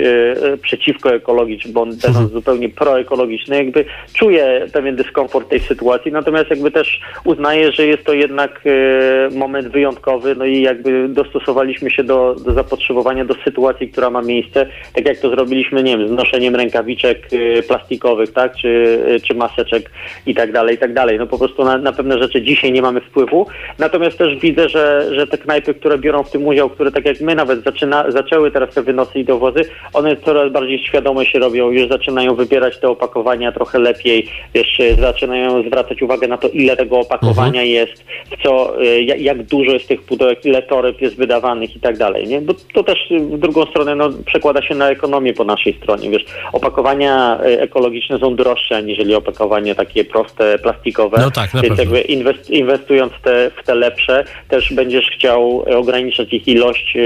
[0.63, 7.01] przeciwko ekologii, czy będąc zupełnie proekologiczny, jakby czuję pewien dyskomfort tej sytuacji, natomiast jakby też
[7.25, 12.53] uznaję, że jest to jednak e, moment wyjątkowy, no i jakby dostosowaliśmy się do, do
[12.53, 17.29] zapotrzebowania, do sytuacji, która ma miejsce, tak jak to zrobiliśmy, nie wiem, z noszeniem rękawiczek
[17.33, 19.91] e, plastikowych, tak, czy, e, czy maseczek
[20.27, 21.19] i tak dalej, i tak dalej.
[21.19, 23.47] No po prostu na, na pewne rzeczy dzisiaj nie mamy wpływu,
[23.79, 27.21] natomiast też widzę, że, że te knajpy, które biorą w tym udział, które tak jak
[27.21, 29.61] my nawet zaczyna, zaczęły teraz te wynosy i dowozy,
[29.93, 34.95] one coraz bardziej świadome się robią, już zaczynają wybierać te opakowania trochę lepiej, wiesz, e,
[34.95, 39.73] zaczynają zwracać uwagę na to, ile tego opakowania jest, w co, e, ja- jak dużo
[39.73, 42.41] jest tych pudełek, ile toreb jest wydawanych i tak dalej, nie?
[42.41, 46.11] Bo to też e, w drugą stronę no, przekłada się na ekonomię po naszej stronie,
[46.11, 51.77] wiesz, opakowania e, ekologiczne są droższe aniżeli opakowania takie proste, plastikowe, No tak, na więc
[51.77, 51.95] pewno.
[51.97, 56.97] jakby inwest, inwestując w te, w te lepsze, też będziesz chciał ograniczać ich ilość,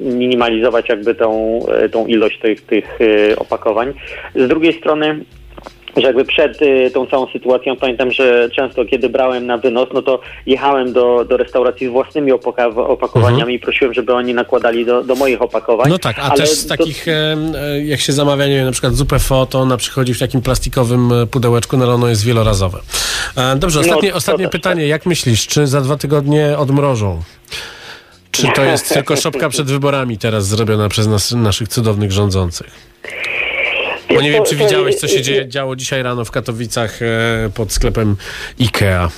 [0.00, 1.60] minimalizować jakby tą,
[1.92, 2.98] tą ilość tych, tych
[3.36, 3.92] opakowań.
[4.34, 5.20] Z drugiej strony
[6.00, 10.02] że jakby przed y, tą całą sytuacją pamiętam, że często kiedy brałem na wynos, no
[10.02, 15.02] to jechałem do, do restauracji z własnymi opaka- opakowaniami i prosiłem, żeby oni nakładali do,
[15.04, 15.90] do moich opakowań.
[15.90, 18.72] No tak, a też z to- takich, e, e, jak się zamawia, nie wiem, na
[18.72, 22.24] przykład zupę fo, to ona przychodzi w takim plastikowym e, pudełeczku, no ale ono jest
[22.24, 22.78] wielorazowe.
[23.36, 24.86] E, Dobrze, ostatnie, to ostatnie też, pytanie.
[24.86, 27.22] Jak myślisz, czy za dwa tygodnie odmrożą?
[28.30, 32.70] Czy to jest tylko szopka przed wyborami teraz zrobiona przez nas, naszych cudownych rządzących?
[34.08, 37.06] Bo nie wiem, czy widziałeś, co się dzieje, działo dzisiaj rano w Katowicach e,
[37.54, 38.16] pod sklepem
[38.58, 39.10] Ikea.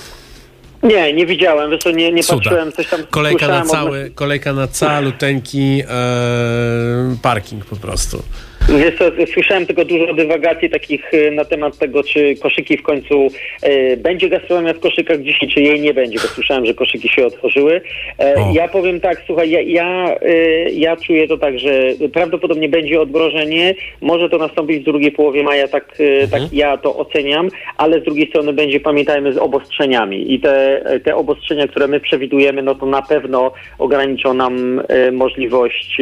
[0.83, 2.37] Nie, nie widziałem, wiesz nie, nie Cuda.
[2.37, 8.23] patrzyłem, coś tam Kolejka na słyszałem od- cały, kolejka na caluteńki e, parking po prostu.
[8.69, 13.29] Wiesz co, słyszałem tylko dużo dywagacji takich e, na temat tego, czy koszyki w końcu
[13.63, 17.27] e, będzie gastronomia w koszykach dzisiaj, czy jej nie będzie, bo słyszałem, że koszyki się
[17.27, 17.81] otworzyły.
[18.19, 20.35] E, ja powiem tak, słuchaj, ja, ja, e,
[20.71, 21.71] ja czuję to tak, że
[22.13, 26.97] prawdopodobnie będzie odmrożenie, może to nastąpić w drugiej połowie maja, tak, e, tak ja to
[26.97, 30.35] oceniam, ale z drugiej strony będzie, pamiętajmy, z obostrzeniami.
[30.35, 35.99] I te, te obostrzenia, które my przewidujemy, no to na pewno ograniczą nam możliwość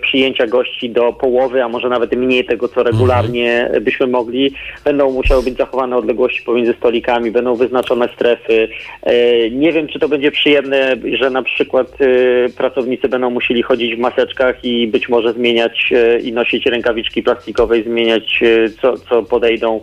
[0.00, 4.52] przyjęcia gości do połowy, a może nawet nawet mniej tego, co regularnie byśmy mogli.
[4.84, 8.68] Będą musiały być zachowane odległości pomiędzy stolikami, będą wyznaczone strefy.
[9.02, 13.96] E, Nie wiem, czy to będzie przyjemne, że na przykład e, pracownicy będą musieli chodzić
[13.96, 18.40] w maseczkach i być może zmieniać e, i nosić rękawiczki plastikowe i zmieniać
[18.82, 19.80] co, co podejdą.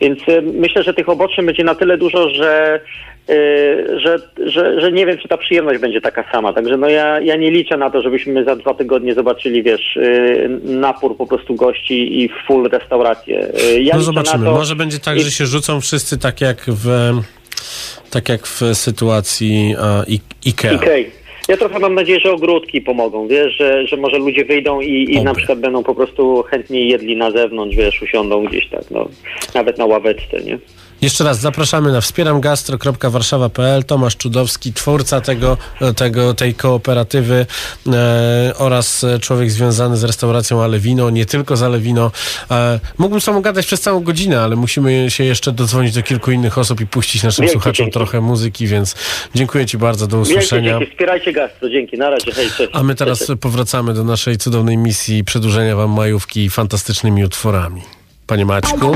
[0.00, 2.80] Więc myślę, że tych obostrzeń będzie na tyle dużo, że
[3.98, 6.52] że, że, że nie wiem, czy ta przyjemność będzie taka sama.
[6.52, 10.48] Także no ja, ja nie liczę na to, żebyśmy za dwa tygodnie zobaczyli, wiesz, yy,
[10.64, 13.48] napór po prostu gości i full restaurację.
[13.74, 14.44] Yy, Ja no zobaczymy.
[14.44, 17.10] To, Może będzie tak, że się rzucą wszyscy tak jak w,
[18.10, 20.72] tak jak w sytuacji a, I- Ikea.
[20.72, 21.06] Ikei.
[21.48, 25.22] Ja trochę mam nadzieję, że ogródki pomogą, wiesz, że, że może ludzie wyjdą i, i
[25.22, 29.08] na przykład będą po prostu chętniej jedli na zewnątrz, wiesz, usiądą gdzieś tak, no,
[29.54, 30.58] nawet na ławeczce, nie?
[31.02, 35.56] Jeszcze raz zapraszamy na wspieramgastro.warszawa.pl Tomasz Czudowski, twórca tego,
[35.96, 37.46] tego, tej kooperatywy
[37.92, 42.10] e, oraz człowiek związany z restauracją Alewino, nie tylko z Alewino.
[42.50, 46.30] E, mógłbym z tobą gadać przez całą godzinę, ale musimy się jeszcze dodzwonić do kilku
[46.30, 47.92] innych osób i puścić naszym słuchaczom dzięki.
[47.92, 48.94] trochę muzyki, więc
[49.34, 50.78] dziękuję ci bardzo, do usłyszenia.
[50.78, 52.70] dzięki, wspierajcie gastro, dzięki, na razie, hej, cześć.
[52.72, 53.40] A my teraz cześć.
[53.40, 57.82] powracamy do naszej cudownej misji przedłużenia wam majówki fantastycznymi utworami.
[58.26, 58.94] Panie Maćku.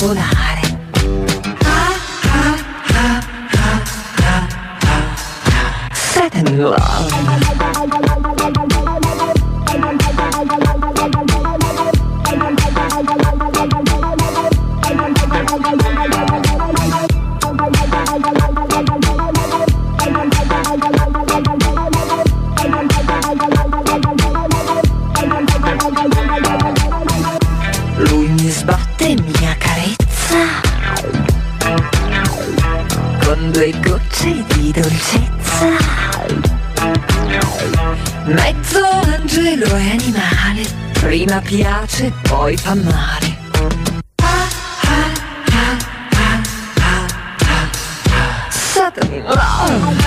[0.00, 0.49] 不敢
[41.50, 43.38] piace, poi fa male.
[48.50, 50.00] Sudden love.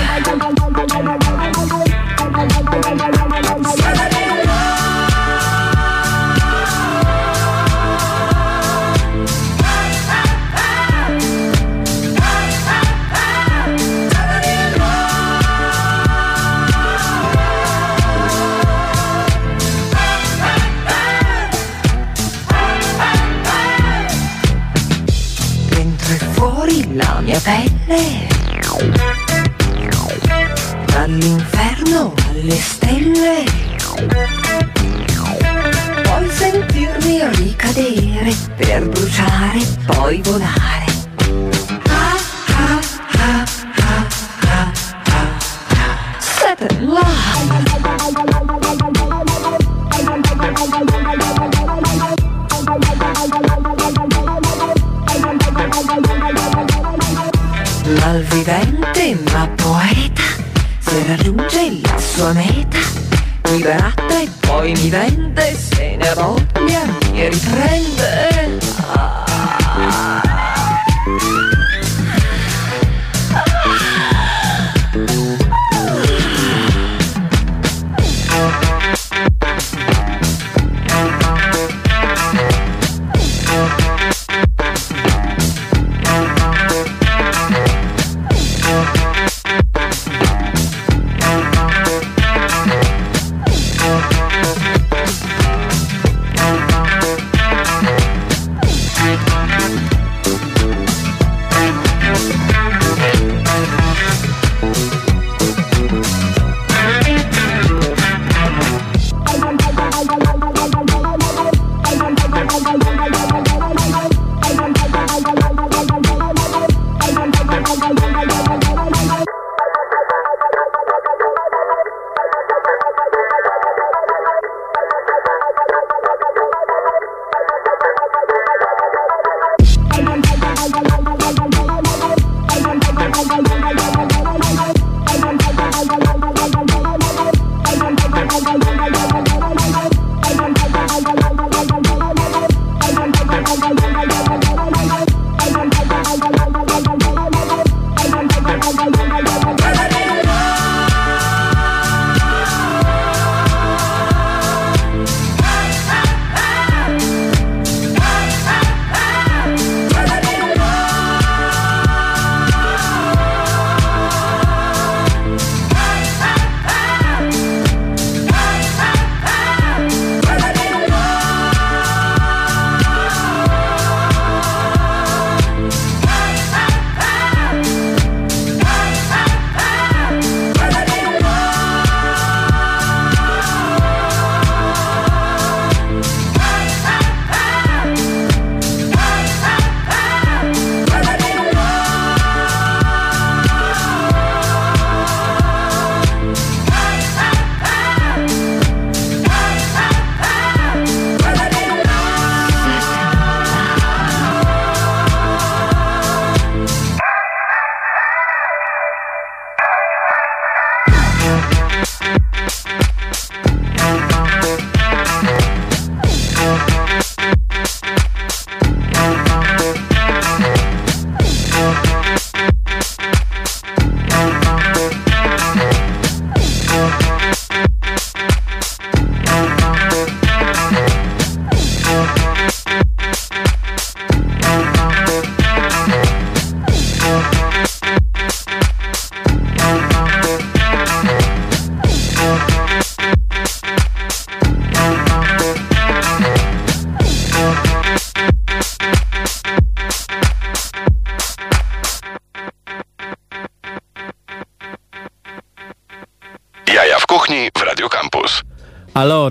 [27.94, 28.28] Pelle
[30.86, 33.44] Dall'inferno alle stelle.
[36.04, 40.83] Puoi sentirmi ricadere Per bruciare, poi volare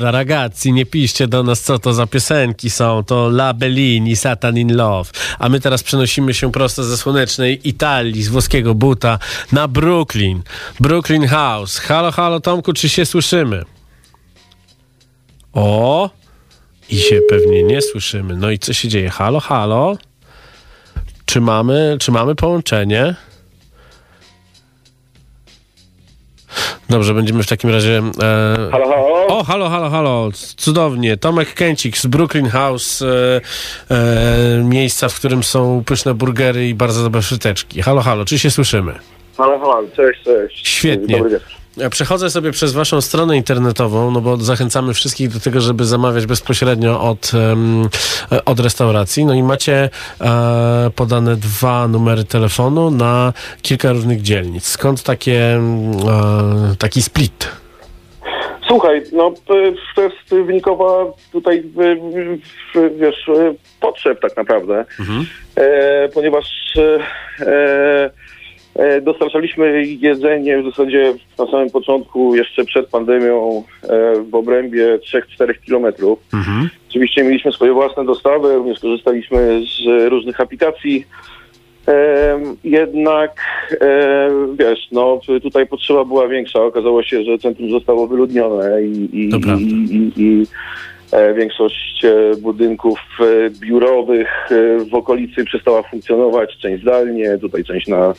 [0.03, 3.05] Allora, ragazzi, nie piszcie do nas, co to za piosenki są.
[3.05, 5.11] To La Bellini, Satan in Love.
[5.39, 9.19] A my teraz przenosimy się prosto ze słonecznej Italii, z włoskiego buta,
[9.53, 10.43] na Brooklyn.
[10.81, 11.79] Brooklyn House.
[11.79, 13.65] Halo, halo, Tomku, czy się słyszymy?
[15.53, 16.11] O!
[16.91, 18.37] I się pewnie nie słyszymy.
[18.37, 19.11] No i co się dzieje?
[19.11, 19.97] Halo, halo?
[21.25, 23.15] Czy mamy, czy mamy połączenie?
[26.91, 28.03] Dobrze, będziemy w takim razie.
[28.23, 28.69] E...
[28.73, 29.27] Halo, halo.
[29.27, 30.29] O, halo, halo, halo.
[30.57, 31.17] Cudownie.
[31.17, 33.41] Tomek Kęcik z Brooklyn House, e,
[33.91, 37.83] e, miejsca, w którym są pyszne burgery i bardzo dobre fryteczki.
[37.83, 38.95] Halo, halo, czy się słyszymy?
[39.39, 40.69] Halo, halo, cześć, cześć.
[40.69, 41.17] Świetnie.
[41.17, 41.62] Dobry wieczór.
[41.91, 47.01] Przechodzę sobie przez waszą stronę internetową, no bo zachęcamy wszystkich do tego, żeby zamawiać bezpośrednio
[47.01, 47.33] od,
[48.45, 49.25] od restauracji.
[49.25, 54.64] No i macie e, podane dwa numery telefonu na kilka różnych dzielnic.
[54.64, 55.61] Skąd takie, e,
[56.79, 57.49] taki split?
[58.68, 61.64] Słuchaj, no to jest wynikowa tutaj,
[62.99, 63.31] wiesz,
[63.81, 64.85] potrzeb tak naprawdę,
[65.57, 66.47] e, ponieważ
[67.41, 68.11] e,
[69.03, 73.89] dostarczaliśmy jedzenie w zasadzie na samym początku, jeszcze przed pandemią, e,
[74.31, 76.18] w obrębie 3-4 kilometrów.
[76.91, 81.07] Oczywiście mieliśmy swoje własne dostawy, również korzystaliśmy z różnych aplikacji.
[81.87, 83.41] Em, jednak
[83.81, 86.64] e, wiesz, no tutaj potrzeba była większa.
[86.64, 90.47] Okazało się, że centrum zostało wyludnione i, i, i, i,
[91.12, 97.89] e, większość e, budynków e, biurowych e, w okolicy przestała funkcjonować, część zdalnie, tutaj część
[97.89, 98.14] na e,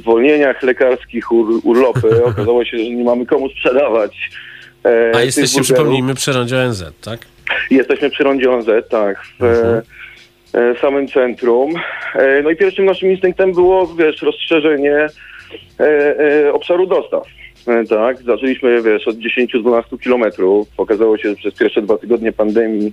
[0.00, 2.24] zwolnieniach lekarskich, ur, urlopy.
[2.24, 4.30] Okazało się, że nie mamy komu sprzedawać.
[4.84, 5.64] e, A jesteście, burgerów.
[5.64, 7.20] przypomnijmy, przy rondzie ONZ, tak?
[7.70, 9.82] Jesteśmy przy rondzie ONZ, tak, w e,
[10.60, 11.74] e, samym centrum.
[12.14, 15.06] E, no i pierwszym naszym instynktem było, wiesz, rozszerzenie
[15.80, 17.22] e, obszaru dostaw.
[17.88, 20.68] Tak, zaczęliśmy, wiesz, od 10-12 kilometrów.
[20.76, 22.92] Okazało się, że przez pierwsze dwa tygodnie pandemii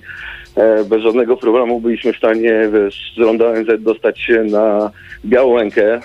[0.89, 4.91] bez żadnego problemu byliśmy w stanie, wiesz, z ronda ONZ dostać się na
[5.25, 6.01] Białękę, e,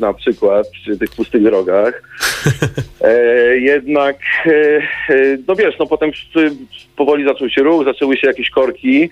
[0.00, 2.02] na przykład, przy tych pustych drogach.
[3.00, 4.16] E, jednak,
[4.46, 6.40] e, e, no wiesz, no potem e,
[6.96, 9.08] powoli zaczął się ruch, zaczęły się jakieś korki.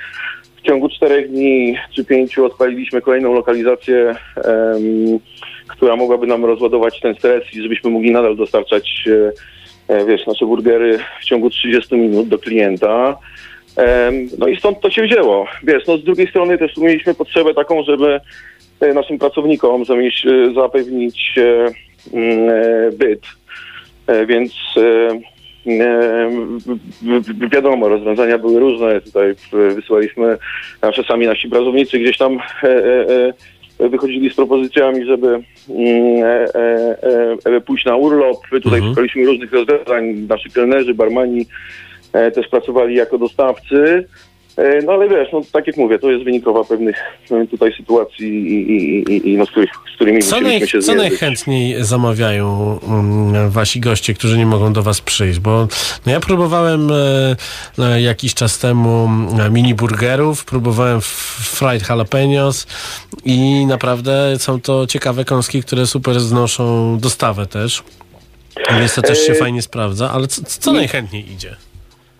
[0.56, 4.14] W ciągu czterech dni czy pięciu odpaliliśmy kolejną lokalizację,
[5.68, 9.04] która mogłaby nam rozładować ten stres i żebyśmy mogli nadal dostarczać,
[9.88, 13.18] e, e, wiesz, nasze burgery w ciągu 30 minut do klienta.
[14.38, 15.46] No i stąd to się wzięło.
[15.62, 18.20] Wiesz, no z drugiej strony też mieliśmy potrzebę taką, żeby
[18.80, 19.84] e, naszym pracownikom
[20.54, 21.34] zapewnić
[22.92, 23.22] byt.
[24.26, 24.52] Więc
[27.52, 29.00] wiadomo, rozwiązania były różne.
[29.00, 29.34] Tutaj
[29.74, 30.38] wysłaliśmy,
[30.82, 32.68] nasze sami nasi pracownicy gdzieś tam e,
[33.80, 36.24] e, wychodzili z propozycjami, żeby mm,
[37.66, 38.36] pójść na urlop.
[38.62, 40.04] Tutaj szukaliśmy różnych rozwiązań.
[40.28, 41.46] Nasi kelnerzy, barmani
[42.34, 44.08] też pracowali jako dostawcy.
[44.56, 46.96] E, No ale wiesz, no tak jak mówię, to jest wynikowa pewnych
[47.30, 50.68] e, tutaj sytuacji i, i, i, i no, z, których, z którymi Co, musieliśmy naj,
[50.68, 51.10] się co zmierzyć.
[51.10, 55.38] najchętniej zamawiają mm, wasi goście, którzy nie mogą do was przyjść?
[55.38, 55.68] Bo
[56.06, 57.36] no ja próbowałem e,
[57.78, 59.08] e, jakiś czas temu
[59.40, 62.66] e, mini burgerów, próbowałem fried jalapenos
[63.24, 67.82] i naprawdę są to ciekawe kąski, które super znoszą dostawę też.
[68.78, 71.56] Więc to też się E, fajnie sprawdza, ale co, co najchętniej idzie?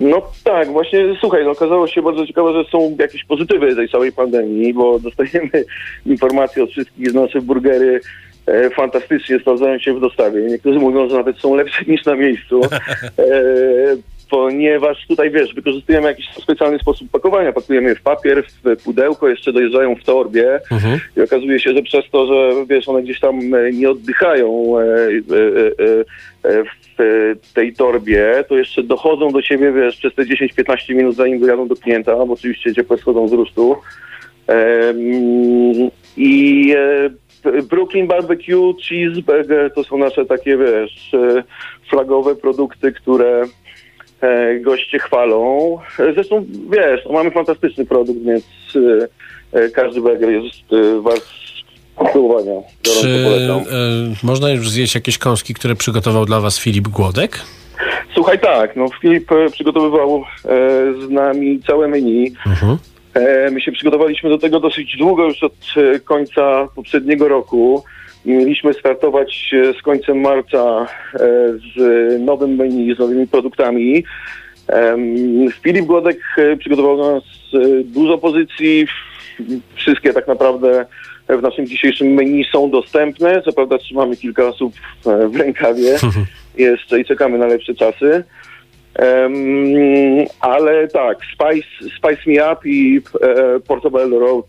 [0.00, 4.12] No tak, właśnie słuchaj, no okazało się bardzo ciekawe, że są jakieś pozytywy tej całej
[4.12, 5.64] pandemii, bo dostajemy
[6.06, 8.00] informacje od wszystkich, że nasze burgery
[8.46, 10.42] e, fantastycznie sprawdzają się w dostawie.
[10.42, 12.70] Niektórzy mówią, że nawet są lepsze niż na miejscu, e,
[14.30, 17.52] ponieważ tutaj wiesz, wykorzystujemy jakiś specjalny sposób pakowania.
[17.52, 20.60] Pakujemy je w papier, w pudełko, jeszcze dojeżdżają w torbie
[21.16, 24.82] i okazuje się, że przez to, że wiesz, one gdzieś tam e, nie oddychają e,
[24.82, 24.98] e,
[26.44, 26.64] e, e,
[27.00, 27.04] e,
[27.54, 31.76] tej torbie, to jeszcze dochodzą do siebie, wiesz, przez te 10-15 minut, zanim dojadą do
[31.76, 33.76] klienta, bo oczywiście ciepłe schodzą z rusztu.
[36.16, 36.74] I
[37.46, 41.42] e, Brooklyn Barbecue, Cheeseburger to są nasze takie, wiesz, e,
[41.90, 43.42] flagowe produkty, które
[44.60, 45.78] goście chwalą.
[46.14, 48.44] Zresztą, wiesz, mamy fantastyczny produkt, więc
[49.72, 50.64] każdy burger jest
[51.00, 51.24] wart
[52.08, 52.60] spróbowania.
[52.82, 53.26] Czy
[53.70, 57.40] e, można już zjeść jakieś kąski, które przygotował dla was Filip Głodek?
[58.14, 60.48] Słuchaj, tak, no Filip e, przygotowywał e,
[61.06, 62.32] z nami całe menu.
[62.46, 62.78] Mhm.
[63.14, 67.84] E, my się przygotowaliśmy do tego dosyć długo, już od e, końca poprzedniego roku.
[68.24, 71.18] Mieliśmy startować z końcem marca e,
[71.76, 74.04] z nowym menu, z nowymi produktami.
[75.62, 76.18] Filip Głodek
[76.58, 77.22] przygotował nas
[77.84, 78.86] dużo pozycji.
[79.74, 80.86] Wszystkie tak naprawdę
[81.28, 83.42] w naszym dzisiejszym menu są dostępne.
[83.42, 84.74] Co prawda trzymamy kilka osób
[85.06, 85.98] e, w rękawie
[86.56, 88.24] jeszcze i czekamy na lepsze czasy.
[88.94, 89.34] Em,
[90.40, 94.46] ale tak, Spice, Spice Me Up i e, Portobello Road,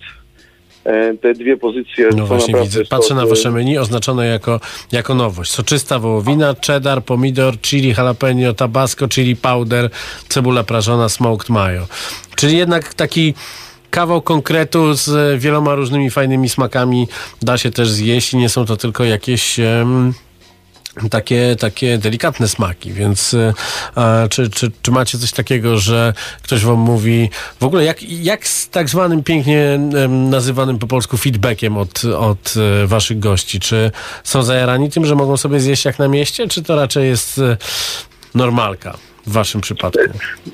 [0.84, 2.86] e, te dwie pozycje No właśnie widzę.
[2.90, 4.60] Patrzę na sztos, wasze menu oznaczone jako,
[4.92, 5.52] jako nowość.
[5.52, 9.90] Soczysta wołowina, cheddar, pomidor, chili jalapeno, tabasco, chili powder,
[10.30, 11.88] cebula prażona, smoked mayo.
[12.36, 13.34] Czyli jednak taki
[13.96, 17.08] kawał konkretu z wieloma różnymi fajnymi smakami
[17.42, 19.60] da się też zjeść i nie są to tylko jakieś...
[21.10, 23.54] takie, takie delikatne smaki, więc e,
[23.96, 27.30] a, czy, czy, czy macie coś takiego, że ktoś wam mówi
[27.60, 29.80] w ogóle jak, jak z tak zwanym pięknie
[30.10, 33.60] nazywanym po polsku feedbackiem od, od e, waszych gości?
[33.60, 33.92] Czy
[34.24, 37.58] są zajarani tym, że mogą sobie zjeść jak na mieście, czy to raczej jest e,
[38.36, 38.98] normalka
[39.28, 40.04] w waszym przypadku?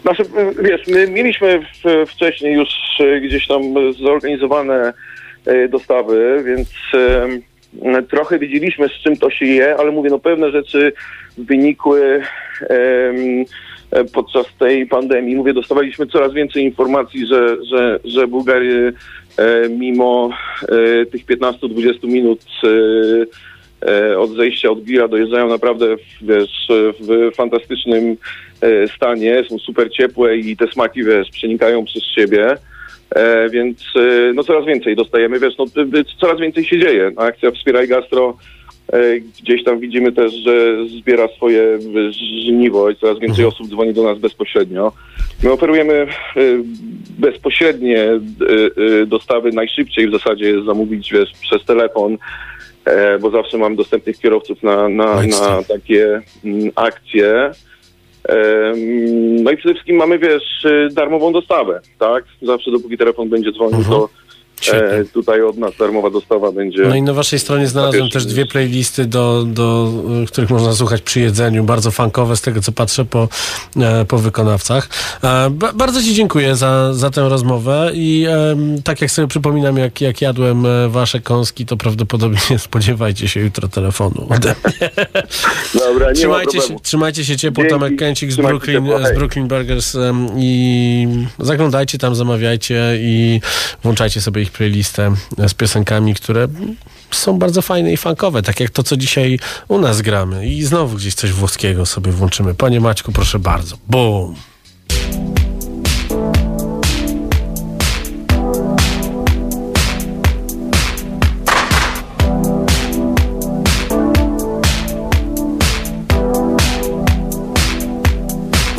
[0.01, 0.23] Znaczy,
[0.63, 1.65] wiesz, my mieliśmy
[2.07, 2.69] wcześniej już
[2.99, 3.61] e, gdzieś tam
[3.93, 4.93] zorganizowane
[5.45, 10.51] e, dostawy, więc e, trochę wiedzieliśmy z czym to się je, ale mówię, no pewne
[10.51, 10.93] rzeczy
[11.37, 12.21] wynikły
[14.13, 15.35] podczas tej pandemii.
[15.35, 18.91] Mówię, dostawaliśmy coraz więcej informacji, że, że, że Bułgarie
[19.37, 20.29] e, mimo
[21.11, 22.45] tych 15-20 minut
[24.17, 25.85] od zejścia od Gira dojeżdżają naprawdę
[26.21, 26.67] wiesz,
[26.99, 28.17] w fantastycznym
[28.95, 32.55] stanie, są super ciepłe i te smaki, wiesz, przenikają przez siebie.
[33.15, 37.11] E, więc e, no coraz więcej dostajemy, wiesz, no y, y, coraz więcej się dzieje.
[37.17, 38.37] Akcja Wspieraj Gastro
[38.93, 41.79] e, gdzieś tam widzimy też, że zbiera swoje
[42.45, 44.91] żniwo i coraz więcej osób dzwoni do nas bezpośrednio.
[45.43, 46.07] My oferujemy e,
[47.19, 48.19] bezpośrednie e,
[49.01, 52.17] e, dostawy najszybciej w zasadzie jest zamówić wiesz, przez telefon,
[52.85, 57.51] e, bo zawsze mam dostępnych kierowców na, na, na takie mm, akcje.
[59.43, 62.23] No i przede wszystkim mamy, wiesz, y, darmową dostawę, tak?
[62.41, 64.09] Zawsze dopóki telefon będzie dzwonił, to
[64.69, 66.81] e, tutaj od nas darmowa dostawa będzie.
[66.81, 69.91] No i na waszej stronie znalazłem też dwie playlisty, do, do
[70.23, 71.63] y, których można słuchać przy jedzeniu.
[71.63, 73.27] Bardzo funkowe z tego, co patrzę po,
[73.77, 74.89] e, po wykonawcach.
[75.23, 78.27] E, ba, bardzo ci dziękuję za, za tę rozmowę i
[78.83, 83.67] tak jak sobie przypominam, jak, jak jadłem e, wasze kąski, to prawdopodobnie spodziewajcie się jutro
[83.67, 84.89] telefonu ode mnie.
[85.87, 87.73] Dobra, trzymajcie, ma się, trzymajcie się ciepło, Dzięki.
[87.73, 89.15] Tomek Kęcik z Brooklyn, z.
[89.15, 89.97] Brooklyn Burgers
[90.37, 91.07] i
[91.39, 93.41] zaglądajcie tam, zamawiajcie i
[93.83, 95.15] włączajcie sobie ich playlistę
[95.47, 96.47] z piosenkami, które
[97.11, 100.97] są bardzo fajne i funkowe, tak jak to, co dzisiaj u nas gramy i znowu
[100.97, 102.53] gdzieś coś włoskiego sobie włączymy.
[102.53, 103.77] Panie Maćku, proszę bardzo.
[103.87, 104.35] Boom!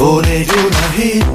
[0.03, 1.32] Una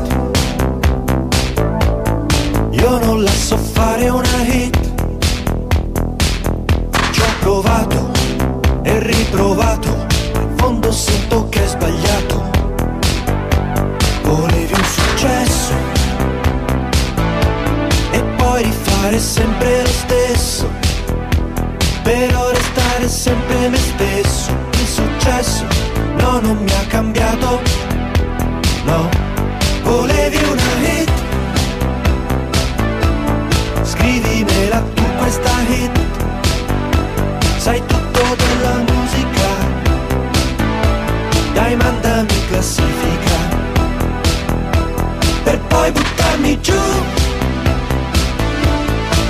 [23.18, 25.66] sempre me stesso Il successo
[26.20, 27.62] no non mi ha cambiato.
[28.86, 29.10] No,
[29.84, 31.12] volevi una hit.
[33.82, 36.00] Scrivimela tu questa hit.
[37.58, 39.50] Sai tutto della musica.
[41.54, 43.38] Dai mandami classifica.
[45.44, 46.82] Per poi buttarmi giù.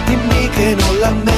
[0.06, 1.37] Dimmi che non la merito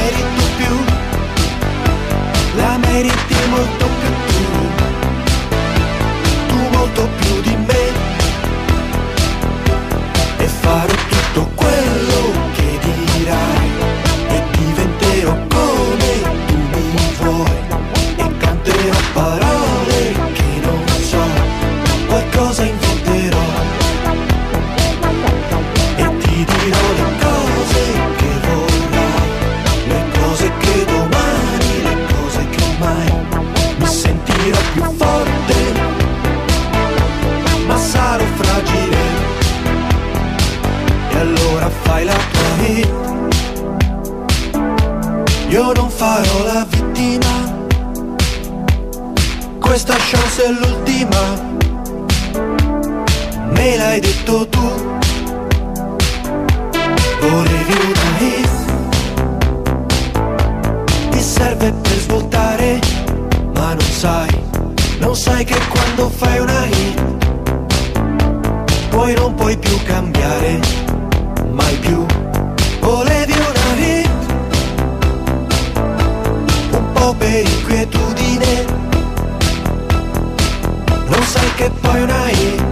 [81.09, 82.63] non sai che poi una hit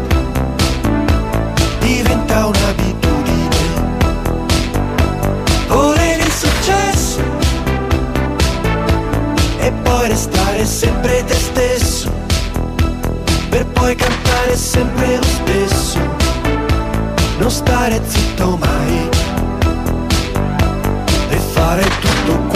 [1.80, 3.58] diventa un'abitudine.
[5.68, 7.22] Volevi il successo
[9.60, 12.12] e poi restare sempre te stesso,
[13.50, 16.00] per poi cantare sempre lo stesso,
[17.40, 19.10] non stare zitto mai
[21.30, 22.47] e fare tutto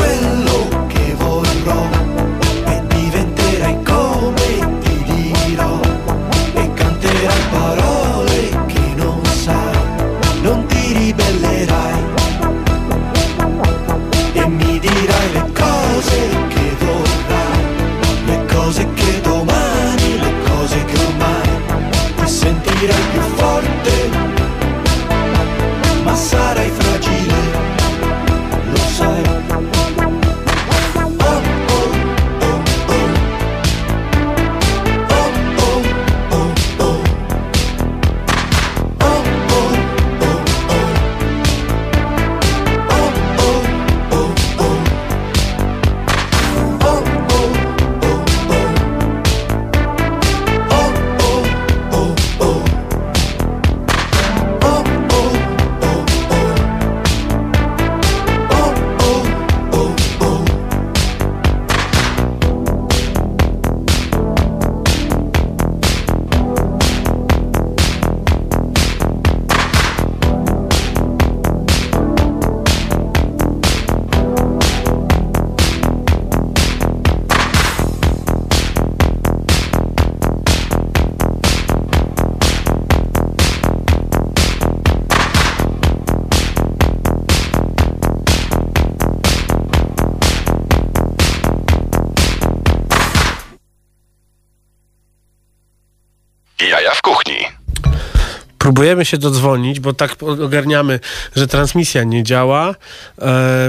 [98.62, 101.00] Próbujemy się dodzwonić, bo tak ogarniamy,
[101.36, 102.76] że transmisja nie działa.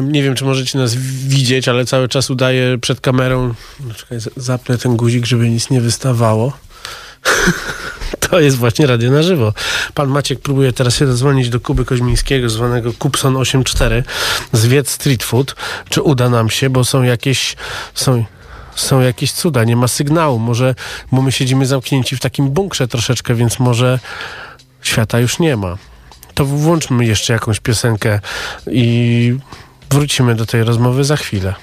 [0.02, 0.94] Nie wiem, czy możecie nas
[1.26, 3.54] widzieć, ale cały czas udaję przed kamerą.
[3.80, 6.52] No, czekaj, zapnę ten guzik, żeby nic nie wystawało.
[8.30, 9.52] To jest właśnie radio na żywo.
[9.94, 14.04] Pan Maciek próbuje teraz się dodzwonić do Kuby Koźmińskiego, zwanego Kupson 84
[14.52, 15.54] z Wiec Street Food.
[15.88, 17.56] Czy uda nam się, bo są jakieś...
[17.94, 18.24] Są,
[18.74, 20.38] są jakieś cuda, nie ma sygnału.
[20.38, 20.74] Może,
[21.12, 23.98] bo my siedzimy zamknięci w takim bunkrze troszeczkę, więc może
[24.82, 25.76] świata już nie ma.
[26.34, 28.20] To włączmy jeszcze jakąś piosenkę
[28.66, 29.36] i
[29.90, 31.54] wrócimy do tej rozmowy za chwilę.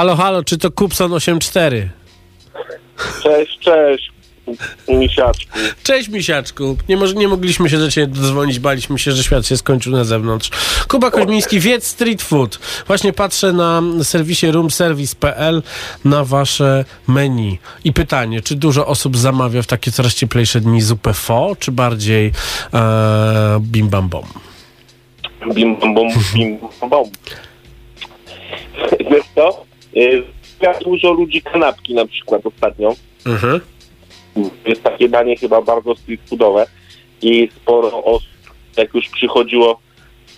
[0.00, 1.90] Halo, halo, czy to Kupson 84?
[3.22, 4.12] Cześć, cześć,
[4.88, 5.58] misiaczku.
[5.82, 6.76] Cześć misiaczku.
[6.88, 10.04] Nie, moż, nie mogliśmy się do ciebie dodzwonić, baliśmy się, że świat się skończył na
[10.04, 10.50] zewnątrz.
[10.88, 12.58] Kuba Koźmiński, Wiedz Street Food.
[12.86, 15.62] Właśnie patrzę na serwisie roomservice.pl
[16.04, 17.58] na wasze menu.
[17.84, 22.32] I pytanie, czy dużo osób zamawia w takie coraz cieplejsze dni zupę fo, czy bardziej
[22.74, 24.24] e, bim bam bom?
[25.54, 27.10] Bim, bom, bom, bim, bom, bom.
[29.10, 29.69] Wiesz co?
[29.96, 30.22] Y,
[30.84, 32.94] dużo ludzi kanapki na przykład ostatnio.
[33.26, 33.60] Mhm.
[34.66, 36.66] Jest takie danie chyba bardzo street foodowe
[37.22, 38.28] i sporo osób,
[38.76, 39.80] jak już przychodziło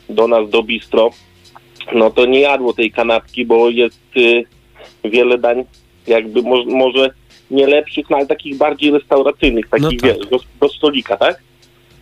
[0.09, 1.11] do nas do bistro,
[1.95, 4.45] no to nie jadło tej kanapki, bo jest y,
[5.05, 5.65] wiele dań
[6.07, 7.11] jakby mo- może
[7.51, 10.19] nie lepszych, no ale takich bardziej restauracyjnych, takich No tak.
[10.19, 11.43] wiesz, do, do stolika, tak?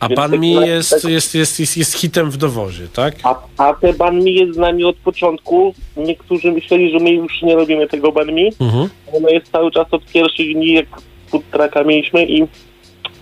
[0.00, 3.14] A Więc mi jest, jest, jest, jest, jest hitem w dowozie, tak?
[3.22, 5.74] A, a te banmi jest z nami od początku.
[5.96, 8.52] Niektórzy myśleli, że my już nie robimy tego banmi.
[8.60, 8.88] Mhm.
[9.12, 10.86] Ono jest cały czas od pierwszych dni, jak
[11.28, 12.46] food trucka mieliśmy i,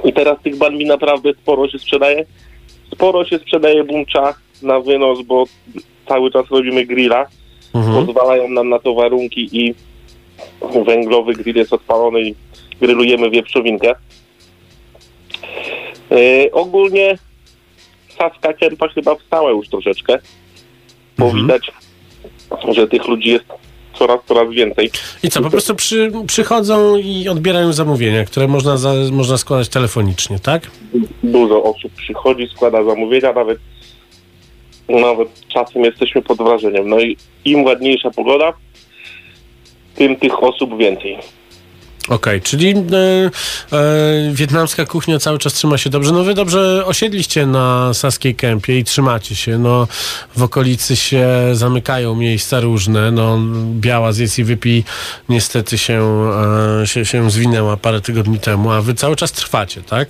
[0.05, 2.27] i teraz tych banmi naprawdę sporo się sprzedaje.
[2.93, 5.45] Sporo się sprzedaje bumcza na wynos, bo
[6.09, 7.27] cały czas robimy grilla.
[7.75, 8.07] Mhm.
[8.07, 9.75] Pozwalają nam na to warunki i
[10.87, 12.35] węglowy grill jest odpalony i
[12.81, 13.95] grillujemy wieprzowinkę.
[16.11, 17.19] Yy, ogólnie
[18.19, 20.19] Saska Kępa chyba wstała już troszeczkę,
[21.19, 21.43] bo Mhm.
[21.43, 21.71] widać,
[22.75, 23.45] że tych ludzi jest
[23.95, 24.91] coraz, coraz więcej.
[25.23, 30.39] I co, po prostu przy, przychodzą i odbierają zamówienia, które można, za, można składać telefonicznie,
[30.39, 30.71] tak?
[31.23, 33.59] Dużo osób przychodzi, składa zamówienia, nawet
[34.89, 36.89] nawet czasem jesteśmy pod wrażeniem.
[36.89, 38.53] No i im ładniejsza pogoda,
[39.95, 41.19] tym tych osób więcej.
[42.09, 46.13] Okej, czyli e, e, wietnamska kuchnia cały czas trzyma się dobrze.
[46.13, 49.59] No wy dobrze osiedliście na Saskiej Kępie i trzymacie się.
[49.59, 49.89] No
[50.37, 53.11] w okolicy się zamykają miejsca różne.
[53.11, 53.39] No
[53.75, 54.85] biała zjedz i wypij
[55.29, 56.31] niestety się,
[56.83, 60.09] e, się, się zwinęła parę tygodni temu, a wy cały czas trwacie, tak?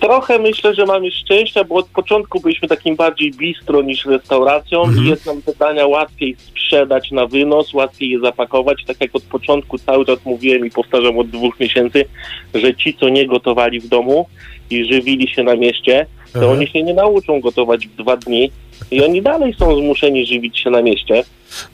[0.00, 5.08] Trochę myślę, że mamy szczęścia, bo od początku byliśmy takim bardziej bistro niż restauracją i
[5.08, 8.84] jest nam te dania łatwiej sprzedać na wynos, łatwiej je zapakować.
[8.86, 12.04] Tak jak od początku cały czas mówiłem i powtarzam od dwóch miesięcy,
[12.54, 14.26] że ci, co nie gotowali w domu
[14.70, 16.58] i żywili się na mieście, to Mhm.
[16.58, 18.50] oni się nie nauczą gotować w dwa dni
[18.90, 21.24] i oni dalej są zmuszeni żywić się na mieście.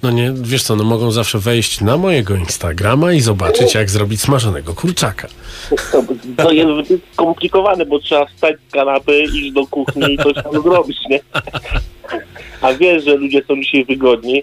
[0.02, 4.20] No nie, wiesz co, no mogą zawsze wejść na mojego Instagrama i zobaczyć, jak zrobić
[4.20, 5.28] smażonego kurczaka.
[5.92, 6.02] To,
[6.36, 10.96] to jest skomplikowane, bo trzeba wstać z kanapy, iść do kuchni i coś tam zrobić,
[11.10, 11.20] nie?
[12.60, 14.42] A wiesz, że ludzie są dzisiaj wygodni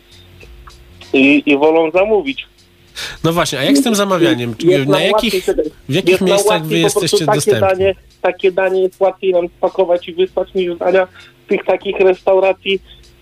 [1.14, 2.48] i, i wolą zamówić.
[3.24, 4.56] No właśnie, a jak z tym zamawianiem?
[4.64, 5.46] Jest Na jakich,
[5.90, 7.62] w jakich miejscach wy jesteście takie dostępni?
[7.70, 11.08] Danie, takie danie jest łatwiej nam spakować i wysłać niż dania
[11.48, 12.80] tych takich restauracji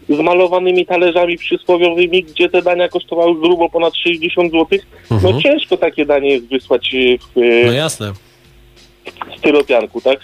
[0.09, 4.79] z malowanymi talerzami przysłowiowymi, gdzie te dania kosztowały grubo ponad 60 zł.
[5.11, 5.33] Mhm.
[5.35, 8.13] No ciężko takie danie jest wysłać e, w e, No jasne.
[9.37, 10.19] styropianku, tak?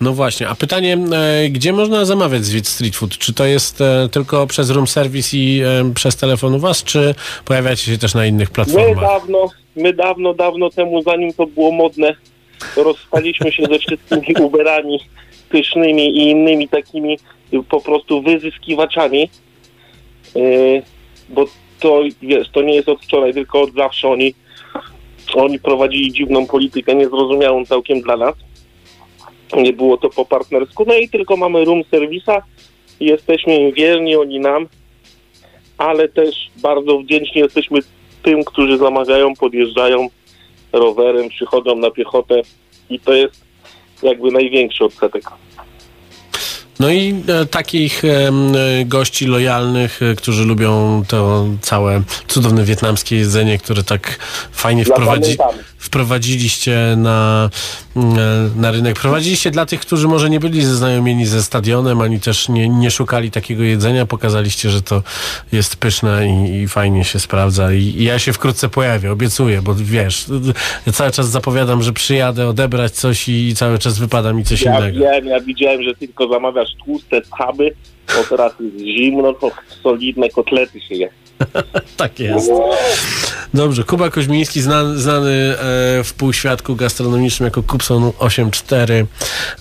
[0.00, 3.18] No właśnie, a pytanie, e, gdzie można zamawiać z Street Food?
[3.18, 7.14] Czy to jest e, tylko przez room service i e, przez telefon u was, czy
[7.44, 9.00] pojawiacie się też na innych My platformach?
[9.00, 12.14] dawno, my dawno, dawno temu, zanim to było modne,
[12.76, 15.00] rozstaliśmy się ze wszystkimi Uberami
[15.48, 17.18] pysznymi i innymi takimi
[17.68, 19.30] po prostu wyzyskiwaczami,
[20.34, 20.82] Yy,
[21.28, 21.44] bo
[21.80, 24.34] to, wiesz, to nie jest od wczoraj, tylko od zawsze oni,
[25.34, 28.34] oni prowadzili dziwną politykę, niezrozumiałą całkiem dla nas.
[29.56, 32.42] Nie było to po partnersku, no i tylko mamy room servisa,
[33.00, 34.68] jesteśmy im wierni, oni nam,
[35.78, 37.78] ale też bardzo wdzięczni jesteśmy
[38.22, 40.08] tym, którzy zamawiają, podjeżdżają
[40.72, 42.42] rowerem, przychodzą na piechotę
[42.90, 43.44] i to jest
[44.02, 45.24] jakby największy odsetek.
[46.80, 48.30] No i e, takich e,
[48.84, 54.18] gości lojalnych, e, którzy lubią to całe cudowne wietnamskie jedzenie, które tak
[54.52, 55.36] fajnie wprowadzi.
[55.88, 57.50] Wprowadziliście na,
[57.96, 58.16] mm,
[58.60, 58.98] na rynek.
[58.98, 63.30] Wprowadziliście dla tych, którzy może nie byli zaznajomieni ze stadionem, ani też nie, nie szukali
[63.30, 64.06] takiego jedzenia.
[64.06, 65.02] Pokazaliście, że to
[65.52, 67.72] jest pyszne i, i fajnie się sprawdza.
[67.72, 70.26] I, I ja się wkrótce pojawię, obiecuję, bo wiesz,
[70.86, 74.78] ja cały czas zapowiadam, że przyjadę odebrać coś i cały czas wypada mi coś Ja
[74.78, 74.98] innego.
[74.98, 77.74] wiem, ja widziałem, że tylko zamawiasz tłuste schaby,
[78.08, 79.50] bo teraz jest zimno, to
[79.82, 81.08] solidne kotlety się je.
[81.96, 82.50] Tak jest.
[83.54, 89.06] Dobrze, Kuba Koźmiński, znany, znany e, w półświadku gastronomicznym jako Kupson 84,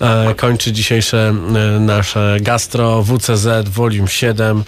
[0.02, 4.64] e, kończy dzisiejsze e, nasze gastro WCZ Volume 7.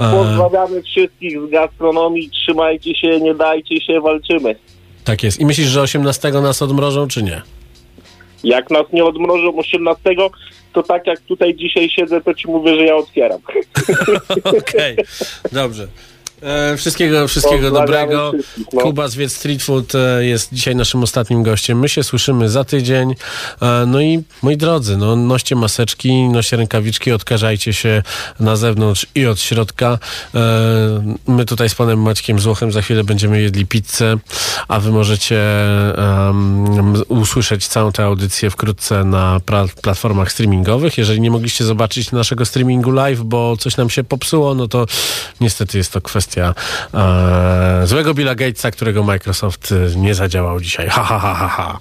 [0.00, 4.56] E, Pozdrawiamy wszystkich z gastronomii, trzymajcie się, nie dajcie się, walczymy.
[5.04, 5.40] tak jest.
[5.40, 7.42] I myślisz, że 18 nas odmrożą, czy nie?
[8.44, 10.10] Jak nas nie odmrożą 18,
[10.72, 13.40] to tak jak tutaj dzisiaj siedzę, to ci mówię, że ja otwieram.
[14.60, 14.96] Okej,
[15.52, 15.88] dobrze.
[16.44, 18.32] E, wszystkiego wszystkiego dobrego.
[18.72, 18.80] no.
[18.80, 21.78] Kuba z Wiec Street Food e, jest dzisiaj naszym ostatnim gościem.
[21.78, 23.14] My się słyszymy za tydzień.
[23.62, 28.02] E, no i moi drodzy, no, noście maseczki, noście rękawiczki, odkażajcie się
[28.40, 29.98] na zewnątrz i od środka.
[31.26, 34.16] My tutaj z panem Maćkiem Złochem za chwilę będziemy jedli pizzę,
[34.68, 35.40] a wy możecie
[35.96, 39.40] em, usłyszeć całą tę audycję wkrótce na
[39.82, 40.98] platformach streamingowych.
[40.98, 44.86] Jeżeli nie mogliście zobaczyć naszego streamingu live, bo coś nam się popsuło, no to
[45.40, 46.54] niestety jest to kwestia e,
[47.84, 50.88] złego Billa Gatesa, którego Microsoft e, nie zadziałał dzisiaj.
[50.88, 51.78] Ha, ha, ha, ha, ha.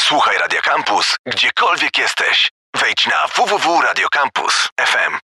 [0.00, 2.50] Słuchaj Radio Campus, gdziekolwiek jesteś.
[2.80, 5.18] Wejdź na www.radiocampus.fm.